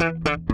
[0.00, 0.49] Thank you.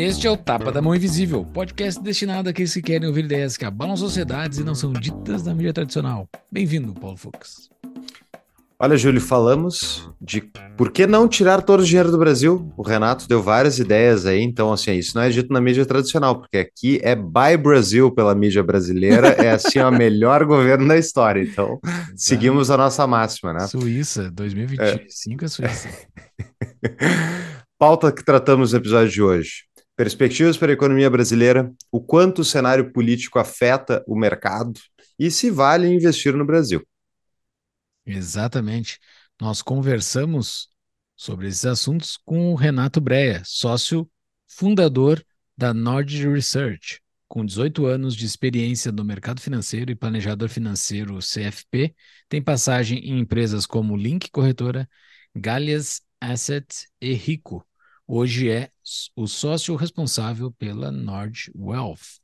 [0.00, 3.66] Este é o Tapa da Mão Invisível, podcast destinado àqueles que querem ouvir ideias que
[3.66, 6.26] abalam sociedades e não são ditas na mídia tradicional.
[6.50, 7.68] Bem-vindo, Paulo Fux.
[8.78, 10.40] Olha, Júlio, falamos de
[10.74, 12.72] por que não tirar todo o dinheiro do Brasil.
[12.78, 16.40] O Renato deu várias ideias aí, então, assim, isso não é dito na mídia tradicional,
[16.40, 21.42] porque aqui é Buy Brasil pela mídia brasileira, é assim o melhor governo da história.
[21.42, 21.78] Então,
[22.16, 23.66] seguimos a nossa máxima, né?
[23.66, 25.88] Suíça, 2025 é, é Suíça.
[27.80, 29.69] Pauta que tratamos no episódio de hoje.
[30.00, 34.80] Perspectivas para a economia brasileira, o quanto o cenário político afeta o mercado
[35.18, 36.82] e se vale investir no Brasil.
[38.06, 38.98] Exatamente.
[39.38, 40.70] Nós conversamos
[41.14, 44.10] sobre esses assuntos com o Renato Breia, sócio
[44.48, 45.22] fundador
[45.54, 51.94] da Nord Research, com 18 anos de experiência no mercado financeiro e planejador financeiro CFP,
[52.26, 54.88] tem passagem em empresas como Link Corretora,
[55.36, 57.66] Gallias Asset e Rico,
[58.10, 58.70] hoje é
[59.14, 62.20] o sócio responsável pela Nord Wealth.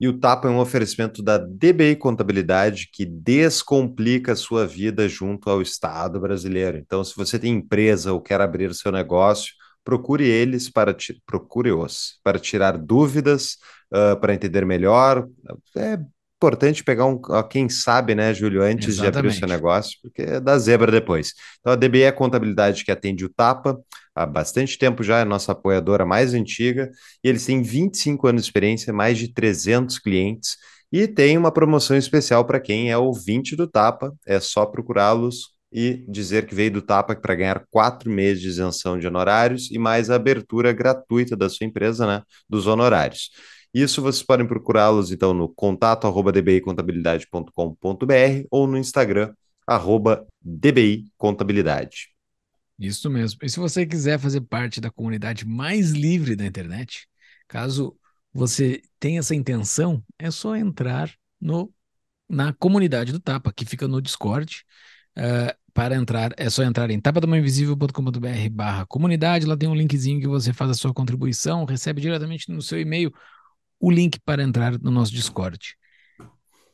[0.00, 5.50] E o Tapa é um oferecimento da DBI Contabilidade que descomplica a sua vida junto
[5.50, 6.78] ao Estado brasileiro.
[6.78, 9.52] Então, se você tem empresa ou quer abrir seu negócio,
[9.84, 10.96] procure eles para
[11.26, 13.58] procure-os para tirar dúvidas,
[13.92, 15.28] uh, para entender melhor.
[15.76, 15.98] É
[16.36, 19.12] importante pegar um, quem sabe, né, Júlio, antes Exatamente.
[19.12, 21.34] de abrir o seu negócio, porque é da zebra depois.
[21.58, 23.78] Então, a DBI é a contabilidade que atende o Tapa
[24.14, 26.90] há bastante tempo já, é nossa apoiadora mais antiga,
[27.22, 30.56] e eles têm 25 anos de experiência, mais de 300 clientes,
[30.92, 36.04] e tem uma promoção especial para quem é ouvinte do Tapa, é só procurá-los e
[36.08, 40.10] dizer que veio do Tapa para ganhar quatro meses de isenção de honorários e mais
[40.10, 43.30] a abertura gratuita da sua empresa, né, dos honorários.
[43.72, 49.32] Isso vocês podem procurá-los então no contato arroba dbicontabilidade.com.br ou no Instagram
[49.66, 52.09] arroba dbicontabilidade.
[52.80, 53.40] Isso mesmo.
[53.42, 57.06] E se você quiser fazer parte da comunidade mais livre da internet,
[57.46, 57.94] caso
[58.32, 61.72] você tenha essa intenção, é só entrar no,
[62.26, 64.64] na comunidade do Tapa, que fica no Discord.
[65.18, 70.26] Uh, para entrar, é só entrar em tapadamainvisível.com.br barra comunidade, lá tem um linkzinho que
[70.26, 73.12] você faz a sua contribuição, recebe diretamente no seu e-mail
[73.78, 75.76] o link para entrar no nosso Discord.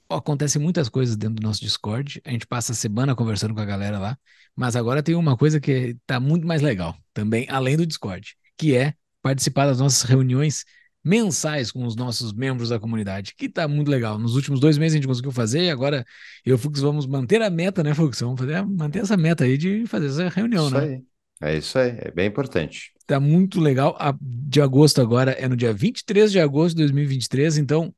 [0.09, 2.21] Acontece muitas coisas dentro do nosso Discord.
[2.25, 4.19] A gente passa a semana conversando com a galera lá.
[4.55, 8.75] Mas agora tem uma coisa que está muito mais legal também, além do Discord, que
[8.75, 10.65] é participar das nossas reuniões
[11.05, 14.19] mensais com os nossos membros da comunidade, que está muito legal.
[14.19, 16.05] Nos últimos dois meses a gente conseguiu fazer e agora
[16.45, 18.21] eu e o Fux vamos manter a meta, né, Fux?
[18.21, 20.85] Vamos fazer, manter essa meta aí de fazer essa reunião, isso né?
[20.85, 21.05] Aí.
[21.39, 22.93] É isso aí, é bem importante.
[23.07, 23.95] Tá muito legal.
[24.01, 27.95] A de agosto agora é no dia 23 de agosto de 2023, então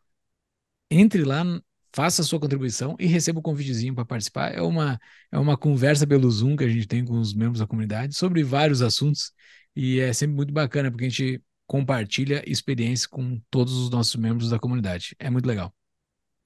[0.90, 1.44] entre lá,
[1.92, 4.52] faça a sua contribuição e receba o convitezinho para participar.
[4.54, 4.98] É uma,
[5.32, 8.42] é uma conversa pelo Zoom que a gente tem com os membros da comunidade sobre
[8.42, 9.32] vários assuntos
[9.74, 14.50] e é sempre muito bacana porque a gente compartilha experiência com todos os nossos membros
[14.50, 15.14] da comunidade.
[15.18, 15.72] É muito legal.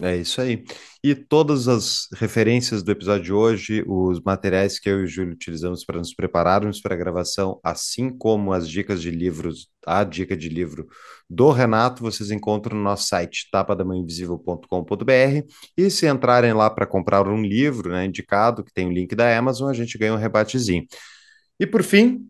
[0.04, 0.64] É isso aí.
[1.04, 5.32] E todas as referências do episódio de hoje, os materiais que eu e o Júlio
[5.32, 10.36] utilizamos para nos prepararmos para a gravação, assim como as dicas de livros, a dica
[10.36, 10.88] de livro
[11.30, 15.46] do Renato, vocês encontram no nosso site tapadamãoinvisível.com.br.
[15.76, 19.38] E se entrarem lá para comprar um livro né, indicado, que tem o link da
[19.38, 20.84] Amazon, a gente ganha um rebatezinho.
[21.60, 22.28] E por fim,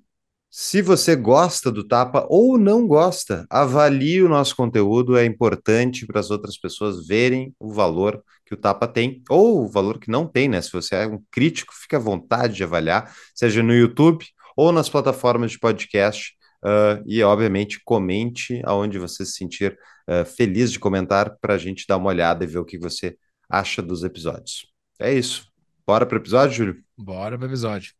[0.54, 6.20] se você gosta do Tapa ou não gosta, avalie o nosso conteúdo, é importante para
[6.20, 10.26] as outras pessoas verem o valor que o Tapa tem, ou o valor que não
[10.26, 10.60] tem, né?
[10.60, 14.91] Se você é um crítico, fique à vontade de avaliar, seja no YouTube ou nas
[14.91, 16.34] plataformas de podcast.
[16.62, 21.86] Uh, e, obviamente, comente aonde você se sentir uh, feliz de comentar para a gente
[21.88, 23.16] dar uma olhada e ver o que você
[23.48, 24.66] acha dos episódios.
[25.00, 25.50] É isso.
[25.86, 26.84] Bora para o episódio, Júlio?
[26.98, 27.94] Bora para o episódio.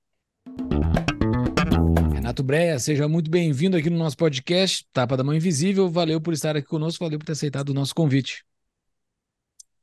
[2.33, 5.91] Renato Breia, seja muito bem-vindo aqui no nosso podcast Tapa da Mão Invisível.
[5.91, 8.43] Valeu por estar aqui conosco, valeu por ter aceitado o nosso convite.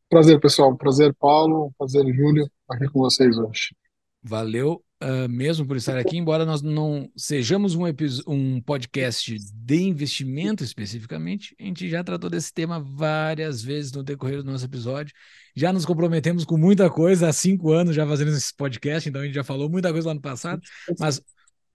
[0.10, 0.76] Prazer, pessoal.
[0.76, 1.72] Prazer, Paulo.
[1.78, 3.76] Prazer, Júlio, aqui com vocês hoje.
[4.24, 7.84] Valeu uh, mesmo por estar aqui, embora nós não sejamos um,
[8.28, 14.42] um podcast de investimento especificamente, a gente já tratou desse tema várias vezes no decorrer
[14.42, 15.14] do nosso episódio.
[15.56, 19.26] Já nos comprometemos com muita coisa há cinco anos já fazendo esse podcast, então a
[19.26, 20.62] gente já falou muita coisa lá no passado,
[21.00, 21.22] mas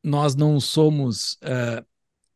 [0.04, 1.84] nós não somos uh,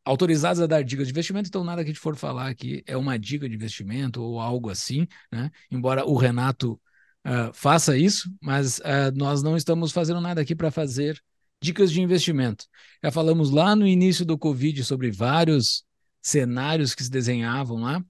[0.05, 2.97] autorizados a dar dicas de investimento, então nada que a gente for falar aqui é
[2.97, 5.50] uma dica de investimento ou algo assim, né?
[5.70, 6.81] Embora o Renato
[7.26, 11.20] Uh, faça isso, mas uh, nós não estamos fazendo nada aqui para fazer
[11.61, 12.65] dicas de investimento.
[13.05, 15.85] Já falamos lá no início do Covid sobre vários
[16.23, 18.03] cenários que se desenhavam lá.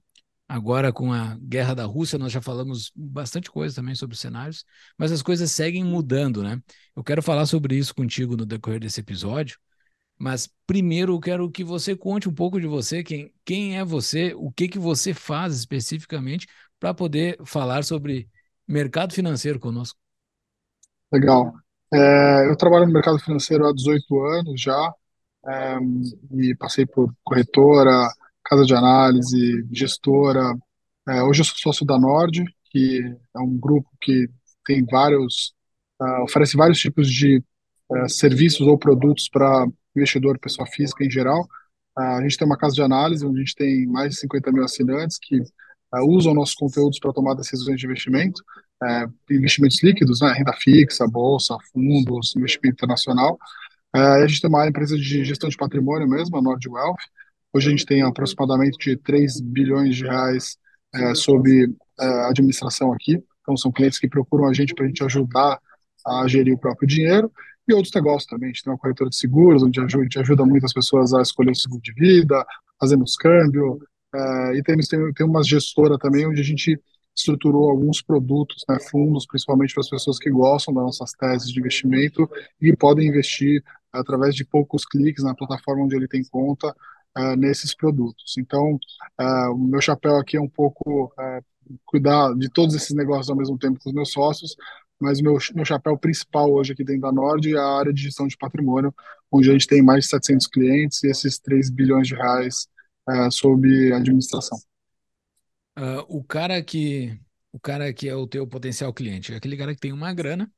[0.49, 4.65] Agora, com a guerra da Rússia, nós já falamos bastante coisa também sobre cenários,
[4.97, 6.59] mas as coisas seguem mudando, né?
[6.95, 9.59] Eu quero falar sobre isso contigo no decorrer desse episódio,
[10.17, 14.33] mas primeiro eu quero que você conte um pouco de você, quem, quem é você,
[14.35, 16.47] o que, que você faz especificamente
[16.79, 18.27] para poder falar sobre
[18.67, 19.99] mercado financeiro conosco.
[21.13, 21.53] Legal.
[21.93, 24.93] É, eu trabalho no mercado financeiro há 18 anos já,
[25.47, 25.77] é,
[26.31, 28.11] e passei por corretora,
[28.49, 30.57] casa de análise, gestora.
[31.07, 32.99] É, hoje eu sou sócio da Nord, que
[33.35, 34.27] é um grupo que
[34.65, 35.53] tem vários,
[36.01, 37.43] uh, oferece vários tipos de
[37.89, 41.47] uh, serviços ou produtos para investidor, pessoa física em geral.
[41.97, 44.51] Uh, a gente tem uma casa de análise onde a gente tem mais de 50
[44.51, 45.39] mil assinantes que
[46.05, 48.43] usam nossos conteúdos para tomar decisões de investimento,
[49.27, 53.39] investimentos líquidos, né, renda fixa, bolsa, fundos, investimento internacional.
[53.91, 56.99] a gente tem uma empresa de gestão de patrimônio mesmo, a Nord Wealth,
[57.51, 60.57] Hoje a gente tem aproximadamente 3 bilhões de reais
[60.93, 61.49] é, sob
[61.99, 63.21] é, administração aqui.
[63.41, 65.59] Então, são clientes que procuram a gente para a gente ajudar
[66.05, 67.31] a gerir o próprio dinheiro
[67.67, 68.49] e outros negócios também.
[68.49, 71.51] A gente tem uma corretora de seguros, onde a gente ajuda muitas pessoas a escolher
[71.51, 72.45] o seguro de vida,
[72.79, 73.79] fazemos câmbio.
[74.13, 76.79] É, e temos, tem, tem uma gestora também, onde a gente
[77.17, 81.59] estruturou alguns produtos, né, fundos, principalmente para as pessoas que gostam das nossas teses de
[81.59, 82.29] investimento
[82.61, 86.73] e podem investir através de poucos cliques na plataforma onde ele tem conta
[87.17, 88.35] uh, nesses produtos.
[88.37, 88.79] Então,
[89.19, 93.35] uh, o meu chapéu aqui é um pouco uh, cuidar de todos esses negócios ao
[93.35, 94.55] mesmo tempo com os meus sócios,
[94.99, 98.27] mas meu, meu chapéu principal hoje aqui dentro da Nord é a área de gestão
[98.27, 98.93] de patrimônio,
[99.31, 102.67] onde a gente tem mais de 700 clientes e esses 3 bilhões de reais
[103.31, 104.59] sob administração.
[106.07, 107.17] o cara que
[107.51, 110.51] o cara que é o teu potencial cliente, é aquele cara que tem uma grana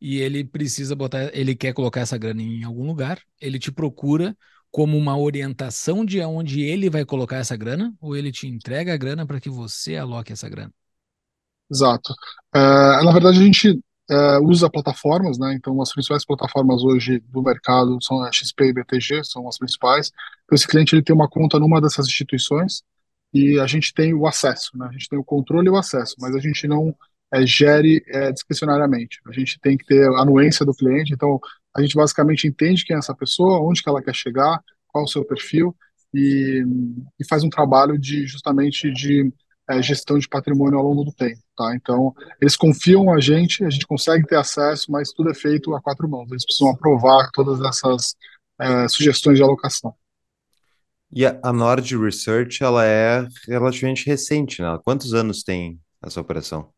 [0.00, 4.36] e ele precisa botar, ele quer colocar essa grana em algum lugar, ele te procura
[4.70, 8.96] como uma orientação de onde ele vai colocar essa grana, ou ele te entrega a
[8.96, 10.72] grana para que você aloque essa grana?
[11.70, 12.14] Exato.
[12.54, 13.80] É, na verdade, a gente
[14.10, 15.54] é, usa plataformas, né?
[15.54, 20.10] Então, as principais plataformas hoje do mercado são a XP e BTG, são as principais.
[20.44, 22.82] Então, esse cliente ele tem uma conta numa dessas instituições
[23.32, 24.86] e a gente tem o acesso, né?
[24.88, 26.94] A gente tem o controle e o acesso, mas a gente não
[27.32, 29.20] é, gere é, discricionariamente.
[29.26, 31.38] A gente tem que ter a anuência do cliente, então
[31.76, 35.08] a gente basicamente entende quem é essa pessoa, onde que ela quer chegar, qual o
[35.08, 35.74] seu perfil
[36.12, 36.64] e,
[37.18, 39.32] e faz um trabalho de justamente de
[39.68, 41.74] é, gestão de patrimônio ao longo do tempo, tá?
[41.76, 45.80] Então eles confiam a gente, a gente consegue ter acesso, mas tudo é feito a
[45.80, 46.30] quatro mãos.
[46.30, 48.16] Eles precisam aprovar todas essas
[48.60, 49.94] é, sugestões de alocação.
[51.12, 54.78] E a Nord Research, ela é relativamente recente, né?
[54.84, 56.72] Quantos anos tem essa operação?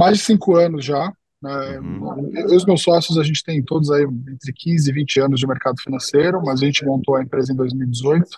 [0.00, 1.12] mais de cinco anos já.
[1.42, 1.78] Né?
[1.78, 2.30] Uhum.
[2.34, 5.40] Eu e os meus sócios, a gente tem todos aí entre 15 e 20 anos
[5.40, 8.28] de mercado financeiro, mas a gente montou a empresa em 2018.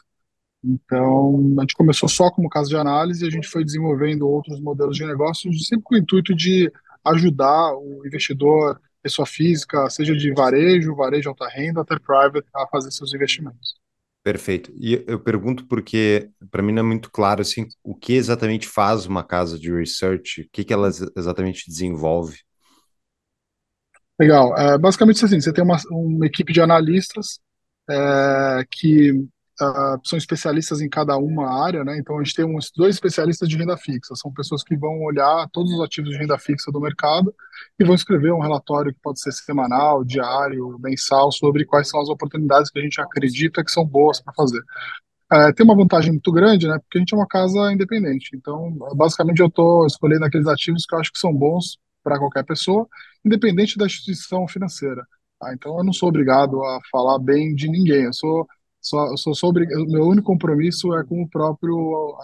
[0.64, 4.60] Então, a gente começou só como caso de análise e a gente foi desenvolvendo outros
[4.60, 6.70] modelos de negócios, sempre com o intuito de
[7.04, 12.93] ajudar o investidor, pessoa física, seja de varejo, varejo alta renda, até private, a fazer
[12.93, 13.75] seus investimentos.
[14.22, 14.72] Perfeito.
[14.76, 19.05] E eu pergunto porque para mim não é muito claro assim, o que exatamente faz
[19.05, 22.38] uma casa de research, o que, que ela exatamente desenvolve.
[24.22, 24.56] Legal.
[24.56, 27.41] É, basicamente assim, você tem uma, uma equipe de analistas
[27.91, 31.98] é, que uh, são especialistas em cada uma área, né?
[31.98, 35.48] Então a gente tem uns dois especialistas de renda fixa, são pessoas que vão olhar
[35.52, 37.34] todos os ativos de renda fixa do mercado
[37.76, 42.08] e vão escrever um relatório que pode ser semanal, diário, mensal, sobre quais são as
[42.08, 44.62] oportunidades que a gente acredita que são boas para fazer.
[45.32, 46.79] É, tem uma vantagem muito grande, né?
[46.79, 48.36] Porque a gente é uma casa independente.
[48.36, 52.44] Então, basicamente, eu estou escolhendo aqueles ativos que eu acho que são bons para qualquer
[52.44, 52.89] pessoa,
[53.25, 55.06] independente da instituição financeira.
[55.39, 55.53] Tá?
[55.55, 58.05] Então, eu não sou obrigado a falar bem de ninguém.
[58.05, 58.47] Eu sou
[58.81, 62.17] só, só sobre o meu único compromisso é com o próprio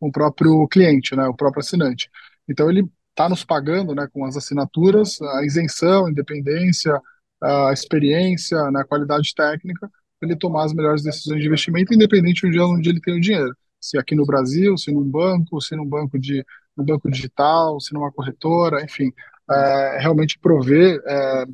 [0.00, 2.10] com o próprio cliente, né, o próprio assinante.
[2.48, 7.00] Então ele está nos pagando, né, com as assinaturas, a isenção, a independência,
[7.42, 12.48] a experiência, né, a qualidade técnica, para ele tomar as melhores decisões de investimento, independente
[12.50, 13.54] de onde ele tem o dinheiro.
[13.80, 16.44] Se aqui no Brasil, se num banco, se num banco de
[16.76, 19.12] no banco digital, se numa corretora, enfim,
[19.50, 21.44] é, realmente prover é,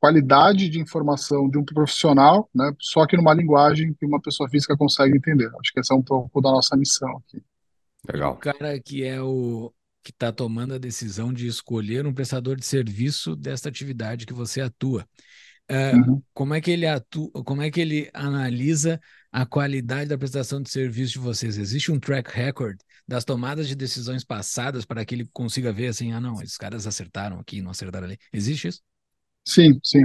[0.00, 4.76] qualidade de informação de um profissional, né, só que numa linguagem que uma pessoa física
[4.76, 5.50] consegue entender.
[5.60, 7.42] Acho que essa é um pouco da nossa missão aqui.
[8.10, 8.34] Legal.
[8.34, 9.72] O cara que é o
[10.02, 14.60] que está tomando a decisão de escolher um prestador de serviço desta atividade que você
[14.60, 15.04] atua.
[15.70, 16.22] Uh, uhum.
[16.32, 18.98] Como é que ele atua, como é que ele analisa
[19.30, 21.58] a qualidade da prestação de serviço de vocês?
[21.58, 26.12] Existe um track record das tomadas de decisões passadas para que ele consiga ver assim,
[26.12, 28.18] ah, não, esses caras acertaram aqui, não acertaram ali.
[28.32, 28.82] Existe isso?
[29.44, 30.04] Sim, sim.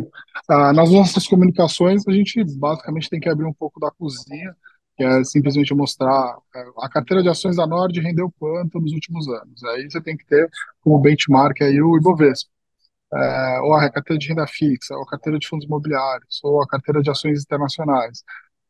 [0.50, 4.55] Ah, nas nossas comunicações, a gente basicamente tem que abrir um pouco da cozinha,
[4.95, 9.27] que é simplesmente mostrar é, a carteira de ações da Nord rendeu quanto nos últimos
[9.27, 9.62] anos.
[9.65, 10.50] Aí você tem que ter
[10.81, 12.50] como benchmark aí o Ibovespa,
[13.13, 16.67] é, ou a carteira de renda fixa, ou a carteira de fundos imobiliários, ou a
[16.67, 18.24] carteira de ações internacionais.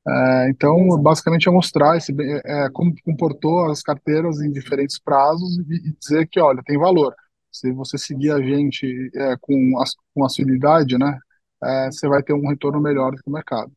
[0.06, 2.14] É, então, basicamente é mostrar esse,
[2.46, 7.16] é, como comportou as carteiras em diferentes prazos e, e dizer que, olha, tem valor
[7.54, 11.20] se você seguir a gente é, com, as, com assiduidade, né,
[11.64, 13.72] é, você vai ter um retorno melhor do que o mercado.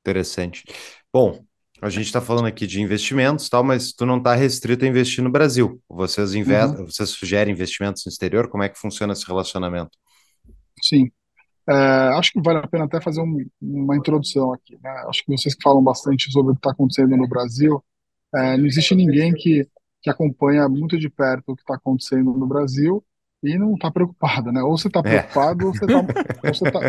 [0.00, 0.64] Interessante.
[1.12, 1.44] Bom,
[1.82, 5.22] a gente está falando aqui de investimentos, tal, mas tu não está restrito a investir
[5.22, 5.82] no Brasil.
[5.88, 6.86] Vocês uhum.
[6.86, 8.48] vocês sugerem investimentos no exterior?
[8.48, 9.90] Como é que funciona esse relacionamento?
[10.82, 11.10] Sim.
[11.68, 11.72] É,
[12.16, 14.78] acho que vale a pena até fazer um, uma introdução aqui.
[14.82, 14.90] Né?
[15.08, 17.82] Acho que vocês que falam bastante sobre o que está acontecendo no Brasil,
[18.34, 19.68] é, não existe ninguém que
[20.02, 23.04] que acompanha muito de perto o que está acontecendo no Brasil
[23.42, 24.62] e não está preocupado, né?
[24.62, 25.66] Ou você está preocupado, é.
[25.66, 26.80] ou você está ou você tá,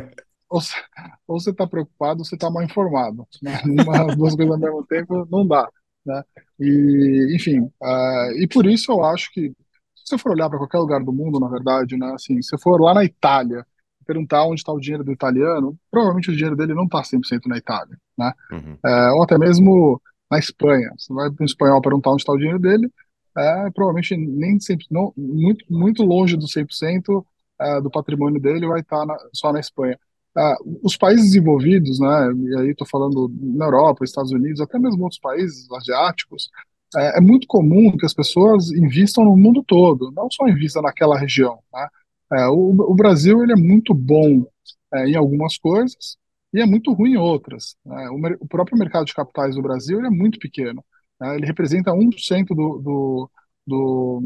[0.49, 0.61] ou,
[1.27, 3.27] ou você tá preocupado, ou você está mal informado.
[3.41, 3.59] Né?
[3.65, 5.67] Uma, duas coisas ao mesmo tempo não dá,
[6.05, 6.23] né?
[6.59, 9.49] E, enfim, uh, e por isso eu acho que
[9.95, 12.13] se você for olhar para qualquer lugar do mundo, na verdade, né?
[12.13, 13.65] Assim, se for lá na Itália
[14.09, 17.57] perguntar onde está o dinheiro do italiano, provavelmente o dinheiro dele não está 100% na
[17.57, 18.33] Itália, né?
[18.51, 18.77] Uhum.
[18.83, 20.01] É, ou até mesmo
[20.31, 20.91] na Espanha.
[20.97, 22.91] Você vai para um espanhol perguntar onde está o dinheiro dele,
[23.37, 27.23] é, provavelmente nem sempre, não, muito, muito longe do 100%
[27.61, 29.97] é, do patrimônio dele vai estar tá só na Espanha.
[30.35, 35.03] É, os países desenvolvidos, né, e aí estou falando na Europa, Estados Unidos, até mesmo
[35.03, 36.49] outros países asiáticos,
[36.95, 41.17] é, é, muito comum que as pessoas invistam no mundo todo, não só invistam naquela
[41.17, 41.59] região.
[41.71, 41.87] Né?
[42.31, 44.45] É, o, o, Brasil ele é muito bom
[44.93, 46.17] é, em algumas coisas,
[46.53, 47.75] e é muito ruim em outras.
[47.85, 48.09] Né?
[48.09, 50.83] O, o, próprio mercado de capitais do Brasil é muito pequeno.
[51.19, 51.35] Né?
[51.35, 53.31] Ele representa 1% do, do,
[53.67, 54.23] do,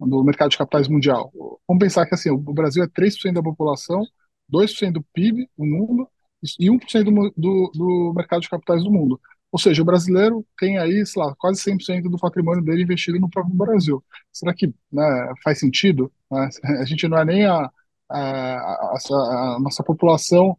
[0.00, 1.32] do mercado de capitais mundial.
[1.66, 4.04] Vamos pensar que assim, o Brasil é 3% da população,
[4.52, 6.08] 2% do PIB do mundo
[6.58, 9.20] e 1% do, do, do mercado de capitais do mundo.
[9.52, 13.28] Ou seja, o brasileiro tem aí, sei lá, quase 100% do patrimônio dele investido no
[13.28, 14.04] próprio Brasil.
[14.32, 16.12] Será que né, faz sentido?
[16.30, 16.48] Né?
[16.80, 17.70] A gente não é nem a,
[18.08, 20.56] a, a, a, nossa população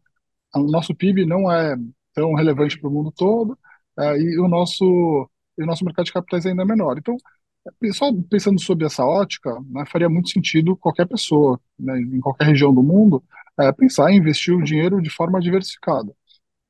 [0.56, 1.76] o nosso PIB não é
[2.14, 3.58] tão relevante para o mundo todo
[4.00, 6.98] é, e o nosso o nosso mercado de capitais ainda é menor.
[6.98, 7.16] Então,
[7.94, 12.74] só pensando sobre essa ótica, né, faria muito sentido qualquer pessoa, né, em qualquer região
[12.74, 13.24] do mundo,
[13.60, 16.16] é, pensar em investir o dinheiro de forma diversificada.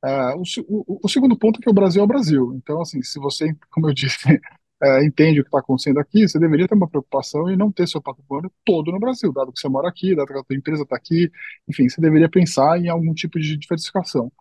[0.03, 2.53] É, o, o, o, segundo ponto é que o Brasil é o Brasil.
[2.55, 4.39] Então, assim, se você, como eu disse,
[4.81, 7.87] é, entende o que está acontecendo aqui, você deveria ter uma preocupação em não ter
[7.87, 10.83] seu patrimônio todo no Brasil, dado que você mora aqui, dado que a sua empresa
[10.83, 11.31] está aqui,
[11.67, 14.31] enfim, você deveria pensar em algum tipo de diversificação.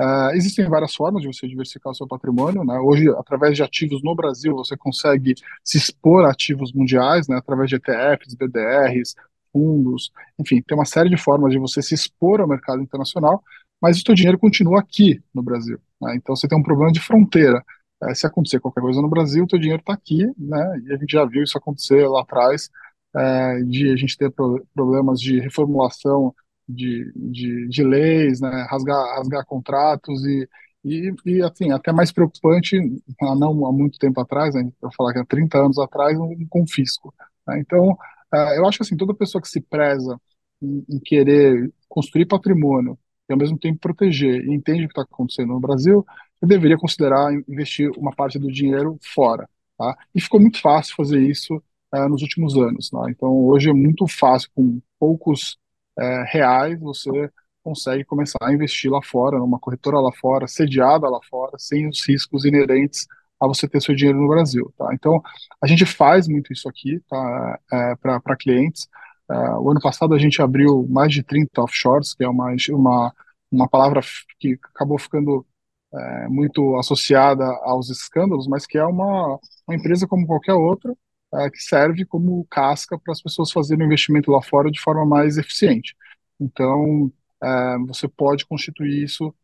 [0.00, 2.62] Uh, existem várias formas de você diversificar o seu patrimônio.
[2.64, 2.78] Né?
[2.78, 5.34] Hoje, através de ativos no Brasil, você consegue
[5.64, 7.36] se expor a ativos mundiais, né?
[7.36, 9.16] através de ETFs, BDRs,
[9.52, 13.42] fundos, enfim, tem uma série de formas de você se expor ao mercado internacional,
[13.80, 15.78] mas o seu dinheiro continua aqui no Brasil.
[16.00, 16.16] Né?
[16.16, 17.64] Então, você tem um problema de fronteira.
[18.02, 20.82] É, se acontecer qualquer coisa no Brasil, o teu dinheiro está aqui, né?
[20.86, 22.70] E a gente já viu isso acontecer lá atrás,
[23.16, 26.32] é, de a gente ter pro problemas de reformulação
[26.68, 28.66] de, de, de leis, né?
[28.70, 30.48] Rasgar, rasgar contratos e,
[30.84, 32.76] e, e, assim, até mais preocupante,
[33.20, 37.12] não há muito tempo atrás, né, eu falar que há 30 anos atrás, um confisco.
[37.46, 37.60] Né?
[37.60, 37.96] Então,
[38.32, 40.20] é, eu acho que assim, toda pessoa que se preza
[40.62, 45.02] em, em querer construir patrimônio e ao mesmo tempo proteger e entende o que está
[45.02, 46.04] acontecendo no Brasil,
[46.40, 49.48] eu deveria considerar investir uma parte do dinheiro fora.
[49.76, 49.96] Tá?
[50.14, 51.62] E ficou muito fácil fazer isso
[51.94, 52.90] é, nos últimos anos.
[52.90, 53.10] Tá?
[53.10, 55.58] Então, hoje é muito fácil, com poucos
[55.98, 57.30] é, reais, você
[57.62, 62.06] consegue começar a investir lá fora, numa corretora lá fora, sediada lá fora, sem os
[62.06, 63.06] riscos inerentes
[63.40, 64.72] a você ter seu dinheiro no Brasil.
[64.76, 64.88] Tá?
[64.92, 65.20] Então,
[65.62, 67.60] a gente faz muito isso aqui tá?
[67.72, 68.88] é, para clientes.
[69.30, 73.14] É, o ano passado a gente abriu mais de 30 offshores, que é uma, uma,
[73.50, 74.00] uma palavra
[74.38, 75.46] que acabou ficando
[75.94, 80.94] é, muito associada aos escândalos, mas que é uma, uma empresa como qualquer outra,
[81.34, 85.36] é, que serve como casca para as pessoas fazerem investimento lá fora de forma mais
[85.38, 85.94] eficiente.
[86.40, 89.34] Então, é, você pode constituir isso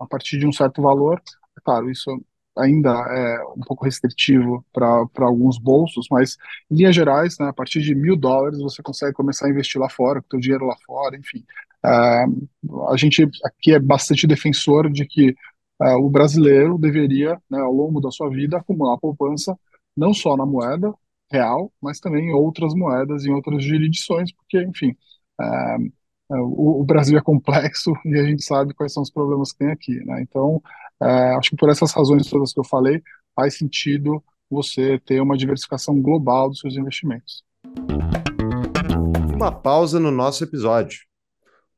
[0.00, 1.22] a partir de um certo valor.
[1.64, 2.10] Claro, isso
[2.58, 6.36] ainda é um pouco restritivo para alguns bolsos, mas
[6.70, 9.88] em linhas gerais, né, a partir de mil dólares você consegue começar a investir lá
[9.88, 11.44] fora, com o dinheiro lá fora, enfim.
[11.84, 12.24] É,
[12.90, 15.34] a gente aqui é bastante defensor de que
[15.80, 19.56] é, o brasileiro deveria, né, ao longo da sua vida, acumular poupança
[19.96, 20.92] não só na moeda
[21.30, 24.96] real, mas também em outras moedas, em outras jurisdições, porque, enfim,
[25.40, 25.76] é,
[26.30, 29.70] o, o, Brasil é complexo e a gente sabe quais são os problemas que tem
[29.70, 30.22] aqui, né?
[30.22, 30.62] Então,
[31.02, 33.02] é, acho que por essas razões todas que eu falei,
[33.34, 37.44] faz sentido você ter uma diversificação global dos seus investimentos.
[39.34, 41.00] Uma pausa no nosso episódio.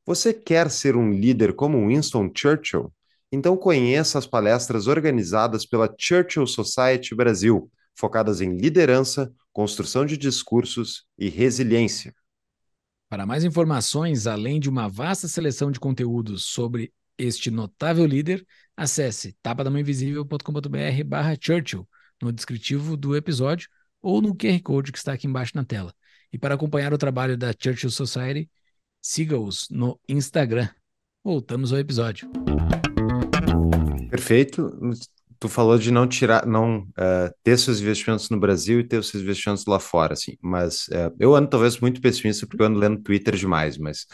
[0.06, 2.92] Você quer ser um líder como Winston Churchill?
[3.30, 11.04] Então conheça as palestras organizadas pela Churchill Society Brasil, focadas em liderança, construção de discursos
[11.18, 12.14] e resiliência.
[13.08, 18.44] Para mais informações, além de uma vasta seleção de conteúdos sobre este notável líder,
[18.76, 21.86] acesse tapadamainvisível.com.br barra Churchill
[22.22, 23.68] no descritivo do episódio
[24.00, 25.94] ou no QR Code que está aqui embaixo na tela.
[26.32, 28.50] E para acompanhar o trabalho da Churchill Society,
[29.02, 30.68] siga-os no Instagram.
[31.22, 32.30] Voltamos ao episódio.
[34.08, 34.70] Perfeito.
[35.38, 39.22] Tu falou de não tirar, não uh, ter seus investimentos no Brasil e ter seus
[39.22, 40.36] investimentos lá fora, assim.
[40.40, 44.06] Mas uh, eu ando talvez muito pessimista porque eu ando lendo Twitter demais, mas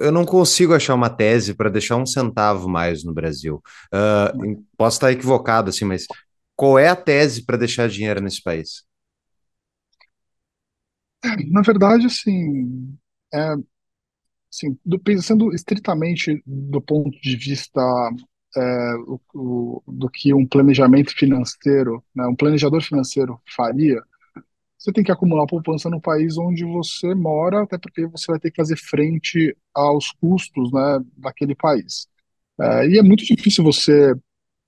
[0.00, 3.62] eu não consigo achar uma tese para deixar um centavo mais no Brasil.
[3.92, 6.06] Uh, posso estar equivocado, assim, mas
[6.54, 8.84] qual é a tese para deixar dinheiro nesse país?
[11.50, 12.96] Na verdade, assim,
[13.32, 13.54] é,
[14.50, 17.80] assim do, pensando estritamente do ponto de vista
[18.56, 24.02] é, o, o, do que um planejamento financeiro, né, um planejador financeiro faria,
[24.84, 28.50] você tem que acumular poupança no país onde você mora, até porque você vai ter
[28.50, 32.06] que fazer frente aos custos né, daquele país.
[32.60, 34.14] É, e é muito difícil você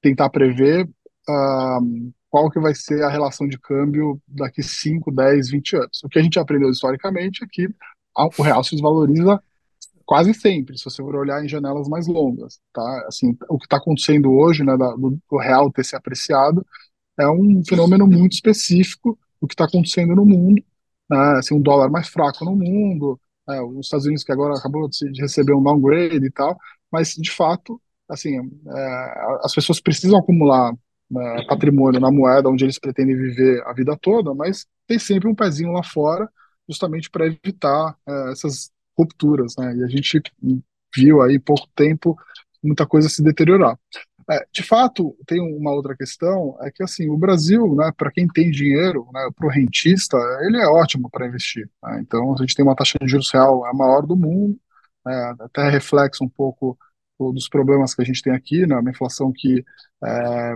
[0.00, 5.76] tentar prever uh, qual que vai ser a relação de câmbio daqui 5, 10, 20
[5.76, 6.02] anos.
[6.02, 7.68] O que a gente aprendeu historicamente é que
[8.38, 9.38] o real se desvaloriza
[10.06, 13.04] quase sempre, se você for olhar em janelas mais longas, tá?
[13.06, 16.64] Assim, o que está acontecendo hoje, né, do, do real ter se apreciado,
[17.18, 20.62] é um fenômeno muito específico do que está acontecendo no mundo,
[21.10, 24.88] né, assim, um dólar mais fraco no mundo, é, os Estados Unidos que agora acabou
[24.88, 26.56] de receber um downgrade e tal,
[26.90, 30.72] mas de fato, assim, é, as pessoas precisam acumular
[31.10, 35.34] né, patrimônio na moeda onde eles pretendem viver a vida toda, mas tem sempre um
[35.34, 36.28] pezinho lá fora,
[36.68, 39.76] justamente para evitar é, essas rupturas, né?
[39.76, 40.20] E a gente
[40.94, 42.16] viu aí pouco tempo
[42.62, 43.78] muita coisa se deteriorar.
[44.28, 48.26] É, de fato, tem uma outra questão, é que assim, o Brasil, né, para quem
[48.26, 51.70] tem dinheiro, né, para o rentista, ele é ótimo para investir.
[51.82, 52.00] Né?
[52.00, 54.58] Então, a gente tem uma taxa de juros real a maior do mundo,
[55.04, 56.76] né, até reflexo um pouco
[57.18, 59.64] dos problemas que a gente tem aqui, né, uma inflação que
[60.04, 60.54] é,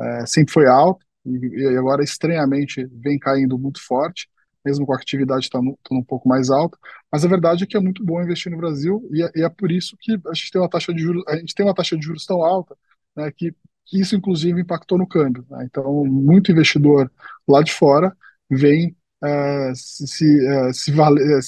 [0.00, 4.28] é, sempre foi alta e, e agora estranhamente vem caindo muito forte
[4.64, 6.78] mesmo com a atividade estando tá um pouco mais alta.
[7.12, 9.48] Mas a verdade é que é muito bom investir no Brasil e é, e é,
[9.48, 11.96] por isso que a gente tem uma taxa de juros, a gente tem uma taxa
[11.96, 12.76] de juros tão alta,
[13.16, 13.54] né, que
[13.92, 15.44] isso inclusive impactou no câmbio.
[15.50, 15.64] Né?
[15.66, 17.10] Então, muito investidor
[17.46, 18.16] lá de fora
[18.50, 21.38] vem é, se, se, é, se vale, é,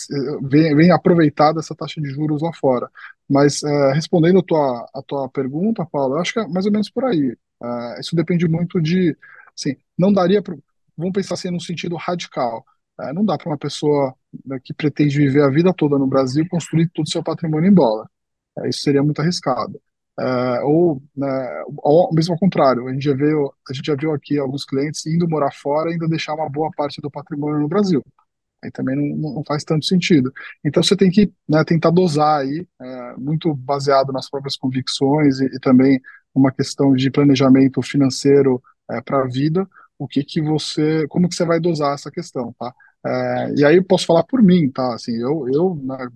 [0.43, 2.91] vem, vem, aproveitar dessa taxa de juros lá fora.
[3.29, 6.73] Mas é, respondendo a tua, a tua pergunta, Paulo, eu acho que é mais ou
[6.73, 7.37] menos por aí.
[7.99, 9.17] Isso depende muito de,
[9.57, 10.57] assim, não daria para,
[10.97, 12.65] vamos pensar assim num sentido radical.
[13.15, 16.89] Não dá para uma pessoa né, que pretende viver a vida toda no Brasil construir
[16.91, 18.09] todo o seu patrimônio em dólar.
[18.67, 19.81] Isso seria muito arriscado.
[20.19, 24.13] É, ou, né, ou mesmo ao contrário, a gente, já viu, a gente já viu
[24.13, 27.69] aqui alguns clientes indo morar fora e ainda deixar uma boa parte do patrimônio no
[27.69, 28.03] Brasil.
[28.65, 30.33] Aí também não, não faz tanto sentido.
[30.65, 35.47] Então você tem que né, tentar dosar aí, é, muito baseado nas próprias convicções e,
[35.47, 36.01] e, também
[36.35, 41.35] uma questão de planejamento financeiro é, para a vida, o que que você, como que
[41.35, 42.75] você vai dosar essa questão, tá?
[43.57, 44.95] E aí posso falar por mim, tá?
[44.95, 46.09] Assim, eu, eu né,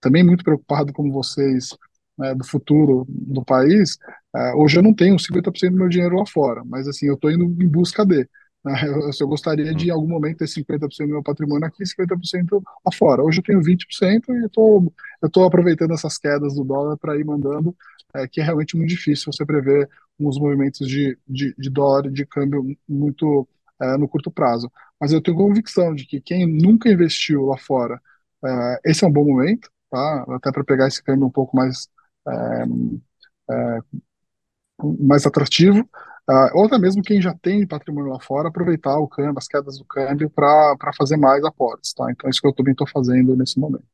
[0.00, 1.76] também muito preocupado como vocês
[2.18, 3.98] né, do futuro do país.
[4.34, 7.30] É, hoje eu não tenho 50% do meu dinheiro lá fora, mas assim eu estou
[7.30, 8.28] indo em busca de.
[8.64, 11.86] Né, eu, eu gostaria de em algum momento ter 50% do meu patrimônio aqui e
[11.86, 13.22] 50% lá fora.
[13.22, 14.48] Hoje eu tenho 20% e
[15.22, 17.74] eu estou aproveitando essas quedas do dólar para ir mandando,
[18.14, 22.26] é, que é realmente muito difícil você prever uns movimentos de, de, de dólar de
[22.26, 23.48] câmbio muito
[23.80, 24.70] é, no curto prazo.
[25.00, 28.00] Mas eu tenho convicção de que quem nunca investiu lá fora,
[28.44, 30.24] é, esse é um bom momento, tá?
[30.30, 31.88] Até para pegar esse câmbio um pouco mais
[35.00, 35.88] mais atrativo.
[36.28, 39.78] Uh, ou até mesmo quem já tem patrimônio lá fora, aproveitar o câmbio, as quedas
[39.78, 42.10] do câmbio para fazer mais aportes, tá?
[42.10, 43.86] Então, é isso que eu também estou fazendo nesse momento.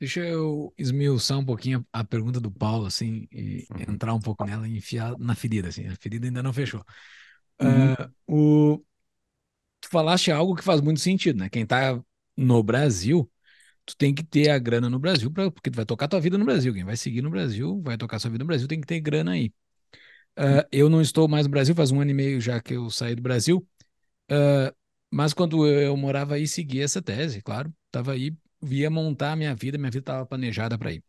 [0.00, 3.94] Deixa eu esmiuçar um pouquinho a, pergunta do Paulo, assim, e uhum.
[3.94, 5.86] entrar um pouco nela e enfiar na ferida, assim.
[5.86, 6.84] A ferida ainda não fechou.
[7.60, 7.92] Uhum.
[7.92, 8.84] Uh, o...
[9.80, 11.48] Tu falaste algo que faz muito sentido, né?
[11.48, 12.00] Quem tá
[12.36, 13.30] no Brasil,
[13.88, 16.36] tu tem que ter a grana no Brasil, pra, porque tu vai tocar tua vida
[16.36, 16.72] no Brasil.
[16.74, 19.32] Quem vai seguir no Brasil, vai tocar sua vida no Brasil, tem que ter grana
[19.32, 19.52] aí.
[20.38, 22.90] Uh, eu não estou mais no Brasil, faz um ano e meio já que eu
[22.90, 23.66] saí do Brasil.
[24.30, 24.74] Uh,
[25.10, 27.72] mas quando eu morava aí, seguia essa tese, claro.
[27.90, 31.02] Tava aí, via montar a minha vida, minha vida estava planejada para ir.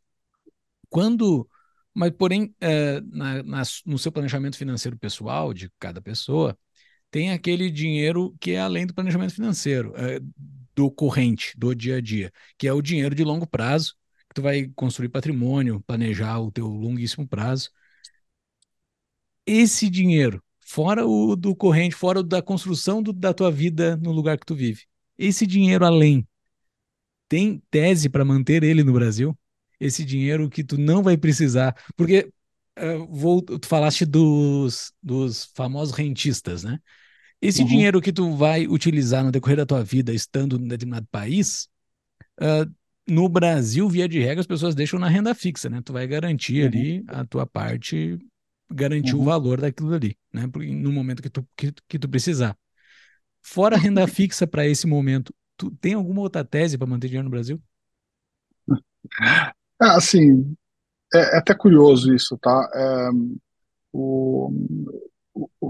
[0.90, 1.48] Quando
[1.94, 6.58] mas, porém, é, na, na, no seu planejamento financeiro pessoal de cada pessoa,
[7.12, 9.94] tem aquele dinheiro que é além do planejamento financeiro,
[10.80, 13.96] do corrente, do dia a dia, que é o dinheiro de longo prazo,
[14.30, 17.70] que tu vai construir patrimônio, planejar o teu longuíssimo prazo.
[19.46, 24.14] Esse dinheiro, fora o do corrente, fora o da construção do, da tua vida no
[24.14, 24.86] lugar que tu vive,
[25.18, 26.26] esse dinheiro além,
[27.28, 29.38] tem tese para manter ele no Brasil?
[29.82, 32.32] Esse dinheiro que tu não vai precisar, porque
[32.80, 36.80] uh, vou, tu falaste dos, dos famosos rentistas, né?
[37.42, 37.68] Esse uhum.
[37.68, 41.70] dinheiro que tu vai utilizar no decorrer da tua vida estando em determinado país,
[42.42, 42.70] uh,
[43.08, 45.82] no Brasil, via de regra, as pessoas deixam na renda fixa, né?
[45.84, 46.68] Tu vai garantir uhum.
[46.68, 48.20] ali a tua parte,
[48.70, 49.22] garantir uhum.
[49.22, 50.50] o valor daquilo ali, né?
[50.54, 52.58] No momento que tu, que, que tu precisar.
[53.42, 57.26] Fora a renda fixa para esse momento, tu tem alguma outra tese para manter dinheiro
[57.26, 57.62] no Brasil?
[59.82, 60.56] É, assim,
[61.14, 62.70] é, é, até curioso isso, tá?
[62.76, 63.10] É,
[63.92, 64.52] o,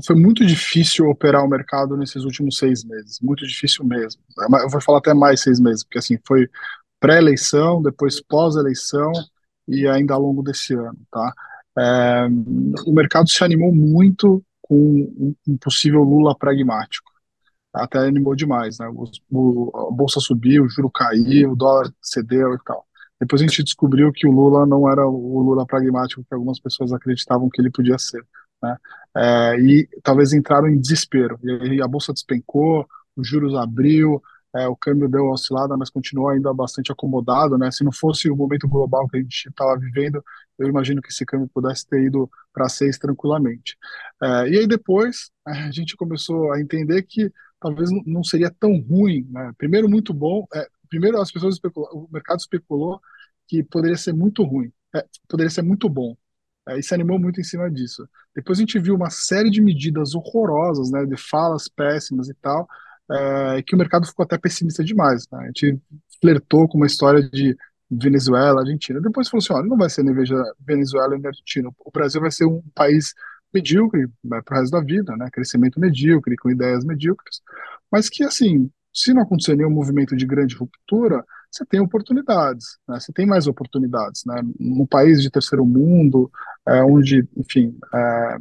[0.06, 4.22] foi muito difícil operar o mercado nesses últimos seis meses, muito difícil mesmo.
[4.40, 6.50] É, eu vou falar até mais seis meses, porque assim foi
[7.00, 9.12] pré-eleição, depois pós-eleição
[9.68, 11.34] e ainda ao longo desse ano, tá?
[11.78, 12.28] É,
[12.86, 17.12] o mercado se animou muito com um possível Lula pragmático,
[17.74, 18.88] até animou demais, né?
[18.90, 22.86] O, o, a bolsa subiu, o juro caiu, o dólar cedeu e tal.
[23.20, 26.94] Depois a gente descobriu que o Lula não era o Lula pragmático que algumas pessoas
[26.94, 28.26] acreditavam que ele podia ser.
[28.64, 28.78] Né?
[29.16, 31.40] É, e talvez entraram em desespero.
[31.44, 34.22] E aí a bolsa despencou, os juros abriu,
[34.56, 37.58] é, o câmbio deu uma oscilada, mas continuou ainda bastante acomodado.
[37.58, 37.72] Né?
[37.72, 40.24] Se não fosse o momento global que a gente estava vivendo,
[40.58, 43.78] eu imagino que esse câmbio pudesse ter ido para seis tranquilamente.
[44.22, 49.28] É, e aí depois a gente começou a entender que talvez não seria tão ruim.
[49.30, 49.52] Né?
[49.58, 50.46] Primeiro, muito bom.
[50.54, 53.00] É, primeiro, as pessoas o mercado especulou
[53.48, 56.16] que poderia ser muito ruim, é, poderia ser muito bom.
[56.70, 58.08] É, e se animou muito em cima disso.
[58.36, 62.68] Depois a gente viu uma série de medidas horrorosas, né, de falas péssimas e tal,
[63.12, 65.28] é, que o mercado ficou até pessimista demais.
[65.32, 65.40] Né?
[65.40, 65.80] A gente
[66.22, 67.58] flertou com uma história de
[67.90, 69.02] Venezuela, Argentina.
[69.02, 70.04] Depois falou assim: olha, não vai ser
[70.60, 71.70] Venezuela nem Argentina.
[71.80, 73.16] O Brasil vai ser um país
[73.52, 75.28] medíocre né, para o resto da vida, né?
[75.32, 77.42] Crescimento medíocre, com ideias medíocres,
[77.92, 83.00] mas que, assim, se não acontecer nenhum movimento de grande ruptura, você tem oportunidades, né?
[83.00, 84.24] você tem mais oportunidades.
[84.26, 84.42] Né?
[84.60, 86.32] Num país de terceiro mundo,
[86.68, 88.38] onde, enfim, é,